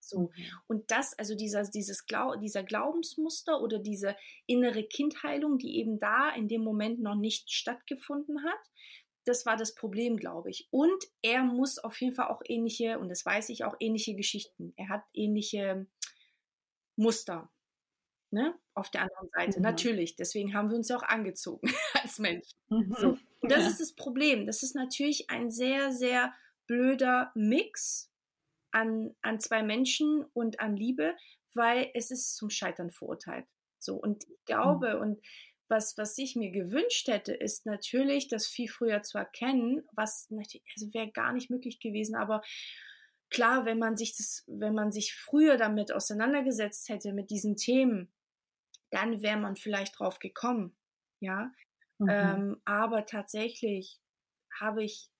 [0.00, 0.30] So.
[0.34, 0.44] Mhm.
[0.66, 4.16] Und das, also dieser, dieses Glau dieser Glaubensmuster oder diese
[4.46, 8.70] innere Kindheilung, die eben da in dem Moment noch nicht stattgefunden hat,
[9.24, 10.68] das war das Problem, glaube ich.
[10.70, 14.74] Und er muss auf jeden Fall auch ähnliche, und das weiß ich auch, ähnliche Geschichten.
[14.76, 15.86] Er hat ähnliche
[16.96, 17.50] Muster
[18.34, 18.54] ne?
[18.74, 19.62] Auf der anderen Seite, mhm.
[19.62, 20.16] natürlich.
[20.16, 21.72] Deswegen haben wir uns ja auch angezogen
[22.02, 22.58] als Menschen.
[22.68, 22.94] Mhm.
[22.98, 23.08] So.
[23.40, 23.68] Und das ja.
[23.68, 24.46] ist das Problem.
[24.46, 26.34] Das ist natürlich ein sehr, sehr
[26.66, 28.10] blöder Mix
[28.72, 31.14] an, an zwei Menschen und an Liebe,
[31.54, 33.46] weil es ist zum Scheitern verurteilt.
[33.78, 33.96] So.
[33.96, 35.00] Und ich glaube, mhm.
[35.00, 35.20] und
[35.68, 40.66] was, was ich mir gewünscht hätte, ist natürlich, das viel früher zu erkennen, was natürlich,
[40.76, 42.42] also wäre gar nicht möglich gewesen, aber
[43.30, 48.13] klar, wenn man sich das, wenn man sich früher damit auseinandergesetzt hätte, mit diesen Themen,
[48.94, 50.76] dann wäre man vielleicht drauf gekommen.
[51.20, 51.52] Ja.
[51.98, 52.08] Mhm.
[52.08, 54.00] Ähm, aber tatsächlich
[54.58, 55.10] habe ich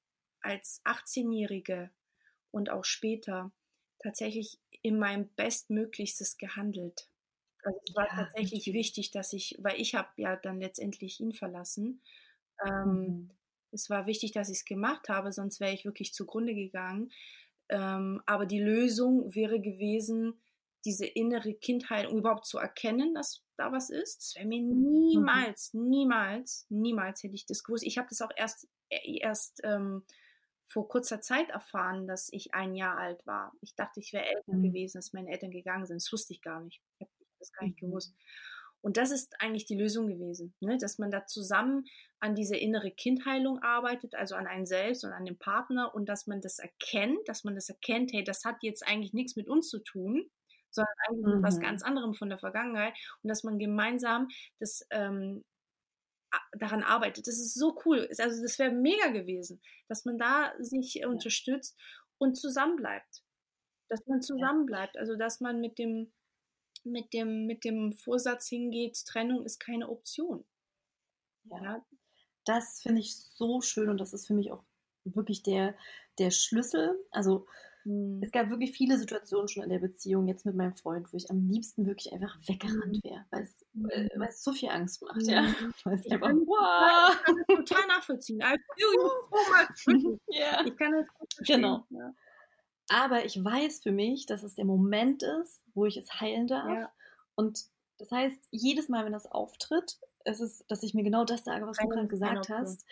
[0.40, 1.90] als 18-Jährige
[2.50, 3.50] und auch später
[3.98, 7.08] tatsächlich in meinem Bestmöglichstes gehandelt.
[7.64, 8.74] Also es war ja, tatsächlich natürlich.
[8.74, 12.02] wichtig, dass ich, weil ich habe ja dann letztendlich ihn verlassen.
[12.64, 13.30] Ähm, mhm.
[13.72, 17.10] Es war wichtig, dass ich es gemacht habe, sonst wäre ich wirklich zugrunde gegangen.
[17.70, 20.38] Ähm, aber die Lösung wäre gewesen,
[20.84, 24.18] diese innere Kindheit, um überhaupt zu erkennen, dass da was ist.
[24.18, 24.82] Das wäre mir mhm.
[24.90, 25.88] niemals, mhm.
[25.88, 27.84] niemals, niemals hätte ich das gewusst.
[27.84, 30.04] Ich habe das auch erst, äh, erst ähm,
[30.66, 33.52] vor kurzer Zeit erfahren, dass ich ein Jahr alt war.
[33.60, 34.62] Ich dachte, ich wäre älter mhm.
[34.62, 35.96] gewesen, als meine Eltern gegangen sind.
[35.96, 36.82] Das wusste ich gar nicht.
[36.94, 37.86] Ich habe das gar nicht mhm.
[37.86, 38.14] gewusst.
[38.84, 40.76] Und das ist eigentlich die Lösung gewesen, ne?
[40.76, 41.86] dass man da zusammen
[42.20, 46.26] an diese innere Kindheilung arbeitet, also an einen selbst und an den Partner und dass
[46.26, 49.70] man das erkennt, dass man das erkennt, hey, das hat jetzt eigentlich nichts mit uns
[49.70, 50.30] zu tun,
[50.74, 51.42] sondern eigentlich mhm.
[51.42, 55.44] was ganz anderem von der Vergangenheit und dass man gemeinsam das ähm,
[56.52, 57.26] daran arbeitet.
[57.26, 58.08] Das ist so cool.
[58.18, 61.08] Also das wäre mega gewesen, dass man da sich ja.
[61.08, 61.78] unterstützt
[62.18, 63.22] und zusammenbleibt.
[63.88, 64.98] Dass man zusammenbleibt.
[64.98, 66.12] Also dass man mit dem,
[66.84, 70.44] mit dem, mit dem Vorsatz hingeht, Trennung ist keine Option.
[71.44, 71.62] Ja.
[71.62, 71.86] ja.
[72.44, 74.64] Das finde ich so schön und das ist für mich auch
[75.04, 75.74] wirklich der,
[76.18, 76.94] der Schlüssel.
[77.10, 77.46] Also
[77.84, 78.20] hm.
[78.22, 81.30] Es gab wirklich viele Situationen schon in der Beziehung, jetzt mit meinem Freund, wo ich
[81.30, 83.10] am liebsten wirklich einfach weggerannt mhm.
[83.10, 85.22] wäre, weil es, äh, weil es so viel Angst macht.
[85.22, 85.42] Ja.
[85.84, 85.92] Mhm.
[85.92, 87.14] Es ich, einfach, kann, wow.
[87.14, 88.40] ich kann das total nachvollziehen.
[88.40, 90.64] I feel you yeah.
[90.66, 91.06] Ich kann das
[91.36, 91.62] verstehen.
[91.62, 91.86] Genau.
[91.90, 92.14] Ja.
[92.88, 96.68] Aber ich weiß für mich, dass es der Moment ist, wo ich es heilen darf.
[96.68, 96.92] Ja.
[97.34, 97.66] Und
[97.98, 101.66] das heißt, jedes Mal, wenn das auftritt, ist es, dass ich mir genau das sage,
[101.66, 102.84] was Keine, du gerade gesagt hast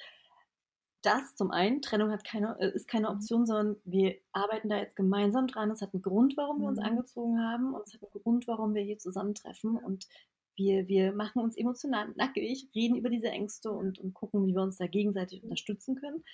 [1.03, 3.17] das zum einen, Trennung hat keine, äh, ist keine mhm.
[3.17, 5.71] Option, sondern wir arbeiten da jetzt gemeinsam dran.
[5.71, 6.87] Es hat einen Grund, warum wir uns mhm.
[6.87, 10.07] angezogen haben und es hat einen Grund, warum wir hier zusammentreffen und
[10.55, 14.63] wir, wir machen uns emotional nackig, reden über diese Ängste und, und gucken, wie wir
[14.63, 15.49] uns da gegenseitig mhm.
[15.49, 16.25] unterstützen können.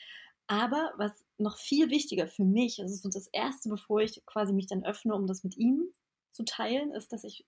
[0.47, 4.53] Aber was noch viel wichtiger für mich, das ist so das Erste, bevor ich quasi
[4.53, 5.93] mich dann öffne, um das mit ihm
[6.31, 7.47] zu teilen, ist, dass ich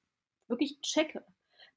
[0.49, 1.25] wirklich checke,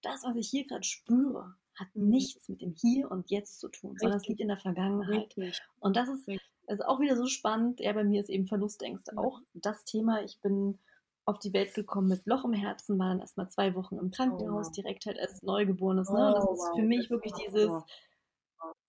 [0.02, 2.10] das, was ich hier gerade spüre, hat mhm.
[2.10, 5.36] nichts mit dem Hier und Jetzt zu tun, sondern es liegt in der Vergangenheit.
[5.38, 5.62] Richtig.
[5.80, 6.30] Und das ist
[6.68, 7.80] also auch wieder so spannend.
[7.80, 9.22] Ja, bei mir ist eben Verlustängste ja.
[9.22, 10.24] auch das Thema.
[10.24, 10.80] Ich bin
[11.26, 14.68] auf die Welt gekommen mit Loch im Herzen, war dann erstmal zwei Wochen im Krankenhaus,
[14.70, 14.72] oh.
[14.72, 16.10] direkt halt als Neugeborenes.
[16.10, 16.16] Ne?
[16.18, 16.76] Oh, das ist wow.
[16.76, 17.72] für mich wirklich dieses,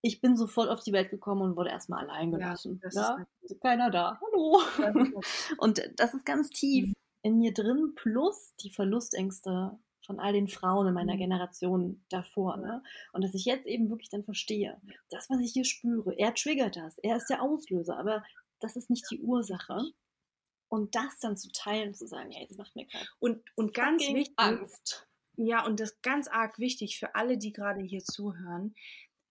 [0.01, 2.81] ich bin sofort auf die Welt gekommen und wurde erstmal allein gelassen.
[2.83, 3.25] Ja, ja?
[3.41, 4.19] Ist keiner da.
[4.21, 4.61] Hallo.
[5.57, 6.93] und das ist ganz tief mhm.
[7.21, 11.19] in mir drin, plus die Verlustängste von all den Frauen in meiner mhm.
[11.19, 12.57] Generation davor.
[12.57, 12.83] Ne?
[13.13, 14.79] Und dass ich jetzt eben wirklich dann verstehe,
[15.09, 18.23] das, was ich hier spüre, er triggert das, er ist der Auslöser, aber
[18.59, 19.91] das ist nicht die Ursache.
[20.67, 24.01] Und das dann zu teilen, zu sagen, ja, jetzt macht mir keinen und, und ganz
[24.01, 25.07] wichtig, Angst.
[25.37, 28.73] Ja, und das ganz arg wichtig für alle, die gerade hier zuhören,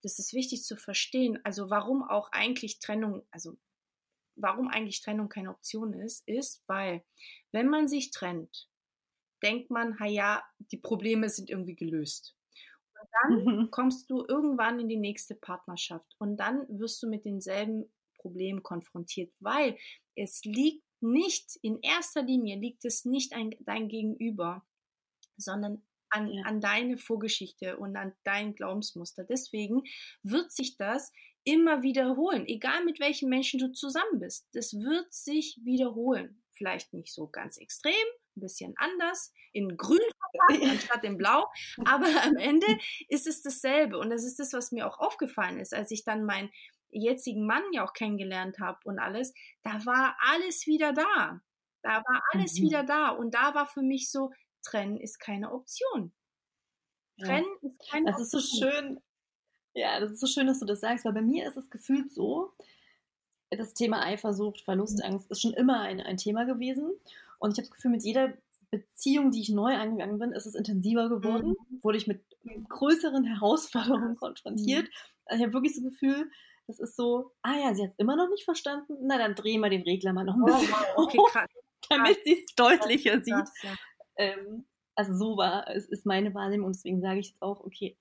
[0.01, 3.57] das ist wichtig zu verstehen, also warum auch eigentlich Trennung, also
[4.35, 7.03] warum eigentlich Trennung keine Option ist, ist, weil
[7.51, 8.69] wenn man sich trennt,
[9.45, 12.35] denkt man, ja, die Probleme sind irgendwie gelöst.
[12.99, 13.71] Und dann mhm.
[13.71, 17.85] kommst du irgendwann in die nächste Partnerschaft und dann wirst du mit denselben
[18.17, 19.77] Problemen konfrontiert, weil
[20.15, 24.65] es liegt nicht, in erster Linie liegt es nicht an dein Gegenüber,
[25.37, 26.43] sondern an, ja.
[26.43, 29.23] an deine Vorgeschichte und an dein Glaubensmuster.
[29.25, 29.83] Deswegen
[30.23, 31.11] wird sich das
[31.43, 34.47] immer wiederholen, egal mit welchen Menschen du zusammen bist.
[34.53, 36.41] Das wird sich wiederholen.
[36.53, 37.93] Vielleicht nicht so ganz extrem,
[38.35, 41.45] ein bisschen anders, in grün verpackt anstatt in blau,
[41.85, 42.67] aber am Ende
[43.07, 46.25] ist es dasselbe und das ist das, was mir auch aufgefallen ist, als ich dann
[46.25, 46.49] meinen
[46.89, 49.33] jetzigen Mann ja auch kennengelernt habe und alles,
[49.63, 51.41] da war alles wieder da.
[51.81, 52.63] Da war alles mhm.
[52.63, 54.31] wieder da und da war für mich so,
[54.63, 56.13] trennen ist keine Option.
[57.19, 57.69] Trennen ja.
[57.69, 58.39] ist keine das Option.
[58.39, 59.01] Das ist so schön.
[59.73, 62.11] Ja, das ist so schön, dass du das sagst, weil bei mir ist es gefühlt
[62.13, 62.53] so,
[63.51, 66.91] das Thema Eifersucht, Verlustangst ist schon immer ein, ein Thema gewesen.
[67.39, 68.33] Und ich habe das Gefühl, mit jeder
[68.71, 71.55] Beziehung, die ich neu angegangen bin, ist es intensiver geworden.
[71.69, 71.79] Mhm.
[71.81, 72.23] Wurde ich mit
[72.69, 74.85] größeren Herausforderungen konfrontiert.
[74.85, 74.91] Mhm.
[75.25, 76.29] Also ich habe wirklich das Gefühl,
[76.67, 78.95] das ist so, ah ja, sie hat es immer noch nicht verstanden.
[79.01, 80.87] Na, dann drehen wir den Regler mal noch ein oh, bisschen wow.
[80.97, 81.49] okay, krass.
[81.89, 83.33] damit sie es deutlicher krass, sieht.
[83.33, 83.75] Krass, ja.
[84.17, 84.65] ähm,
[84.95, 87.97] also so war, es ist meine Wahrnehmung und deswegen sage ich jetzt auch, okay,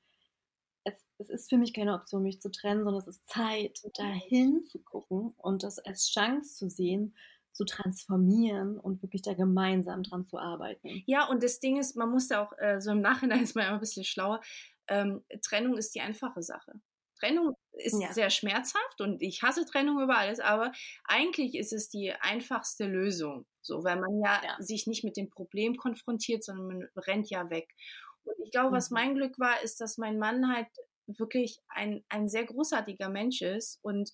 [0.84, 4.62] es, es, ist für mich keine Option, mich zu trennen, sondern es ist Zeit, dahin
[4.64, 7.14] zu gucken und das als Chance zu sehen,
[7.54, 11.02] zu transformieren und wirklich da gemeinsam dran zu arbeiten.
[11.06, 13.64] Ja, und das Ding ist, man muss ja auch, äh, so im Nachhinein ist man
[13.64, 14.40] immer ein bisschen schlauer,
[14.88, 16.72] ähm, Trennung ist die einfache Sache.
[17.18, 18.12] Trennung ist ja.
[18.12, 20.72] sehr schmerzhaft und ich hasse Trennung über alles, aber
[21.04, 23.46] eigentlich ist es die einfachste Lösung.
[23.62, 24.56] So, weil man ja, ja.
[24.58, 27.72] sich nicht mit dem Problem konfrontiert, sondern man rennt ja weg.
[28.24, 28.74] Und ich glaube, mhm.
[28.74, 30.68] was mein Glück war, ist, dass mein Mann halt
[31.06, 34.10] wirklich ein, ein sehr großartiger Mensch ist und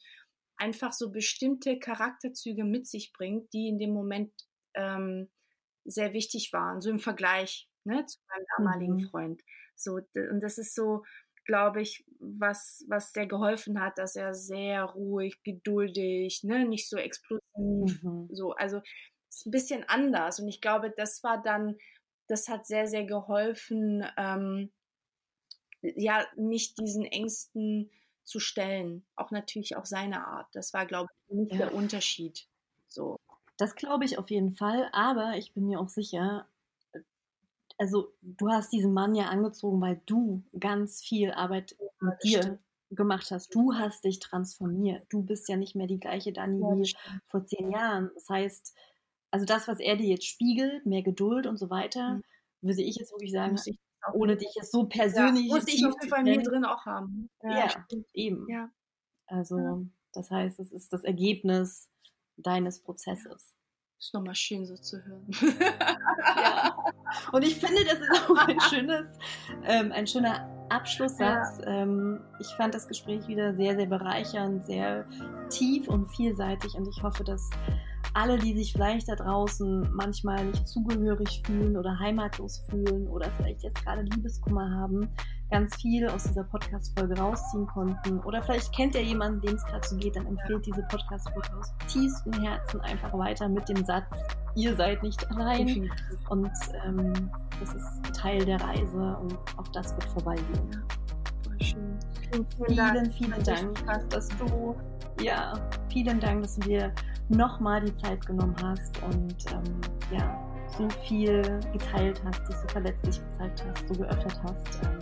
[0.60, 4.32] einfach so bestimmte Charakterzüge mit sich bringt, die in dem Moment
[4.74, 5.30] ähm,
[5.84, 9.08] sehr wichtig waren, so im Vergleich ne, zu meinem damaligen mhm.
[9.08, 9.42] Freund.
[9.74, 11.04] So, und das ist so,
[11.46, 16.96] glaube ich, was, was der geholfen hat, dass er sehr ruhig, geduldig, ne, nicht so
[16.96, 18.28] explosiv, mhm.
[18.30, 18.80] so, also
[19.28, 20.40] ist ein bisschen anders.
[20.40, 21.76] Und ich glaube, das war dann,
[22.28, 24.70] das hat sehr, sehr geholfen, ähm,
[25.82, 27.90] ja, mich diesen Ängsten
[28.24, 29.04] zu stellen.
[29.16, 30.46] Auch natürlich auch seine Art.
[30.52, 31.58] Das war, glaube ich, nicht ja.
[31.58, 32.46] der Unterschied.
[32.88, 33.16] So.
[33.56, 36.46] Das glaube ich auf jeden Fall, aber ich bin mir auch sicher,
[37.78, 42.58] also du hast diesen Mann ja angezogen, weil du ganz viel Arbeit mit dir stimmt.
[42.90, 43.54] gemacht hast.
[43.54, 45.06] Du hast dich transformiert.
[45.10, 46.96] Du bist ja nicht mehr die gleiche Dani ja, wie
[47.26, 48.10] vor zehn Jahren.
[48.14, 48.74] Das heißt,
[49.30, 52.22] also das, was er dir jetzt spiegelt, mehr Geduld und so weiter, mhm.
[52.62, 53.78] würde ich jetzt wirklich sagen, ich
[54.12, 55.46] ohne dich jetzt so persönlich.
[55.46, 57.30] Ja, muss ich auf bei mir drin auch haben.
[57.42, 58.46] Ja, ja eben.
[58.48, 58.70] Ja.
[59.26, 61.88] Also, das heißt, es ist das Ergebnis
[62.36, 63.54] deines Prozesses.
[63.98, 65.28] Ist nochmal schön so zu hören.
[66.36, 66.74] ja.
[67.32, 69.06] Und ich finde, das ist auch ein schönes,
[69.64, 71.58] ähm, ein schöner Abschlusssatz.
[71.58, 71.66] Ja.
[71.66, 75.06] Ähm, ich fand das Gespräch wieder sehr, sehr bereichernd, sehr
[75.50, 77.50] tief und vielseitig und ich hoffe, dass
[78.14, 83.62] alle, die sich vielleicht da draußen manchmal nicht zugehörig fühlen oder heimatlos fühlen oder vielleicht
[83.62, 85.08] jetzt gerade Liebeskummer haben,
[85.50, 88.20] ganz viel aus dieser Podcast-Folge rausziehen konnten.
[88.20, 91.72] Oder vielleicht kennt ihr jemanden, dem es gerade so geht, dann empfehlt diese Podcast-Folge aus
[91.88, 94.06] tiefstem Herzen einfach weiter mit dem Satz,
[94.54, 95.90] ihr seid nicht allein.
[96.28, 96.50] Und
[96.84, 100.84] ähm, das ist Teil der Reise und auch das wird vorbeigehen.
[101.44, 101.98] Voll schön.
[102.30, 104.76] Vielen, vielen, vielen Dank, dass du,
[105.20, 105.54] ja,
[105.90, 106.92] vielen Dank, dass du dir
[107.28, 109.80] nochmal die Zeit genommen hast und ähm,
[110.12, 110.38] ja,
[110.76, 114.82] so viel geteilt hast, dich so verletzlich gezeigt hast, so geöffnet hast.
[114.84, 114.98] Ähm,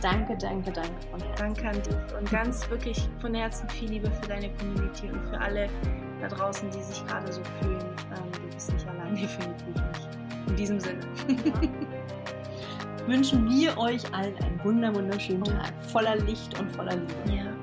[0.00, 1.36] danke, danke, danke von Herzen.
[1.38, 5.40] Danke an dich und ganz wirklich von Herzen viel Liebe für deine Community und für
[5.40, 5.68] alle
[6.20, 7.80] da draußen, die sich gerade so fühlen.
[7.80, 10.48] Ähm, du bist nicht allein, definitiv nicht.
[10.48, 11.00] In diesem Sinne.
[13.06, 14.60] Wünschen wir euch allen einen
[14.94, 17.36] wunderschönen Tag voller Licht und voller Liebe.
[17.36, 17.61] Ja.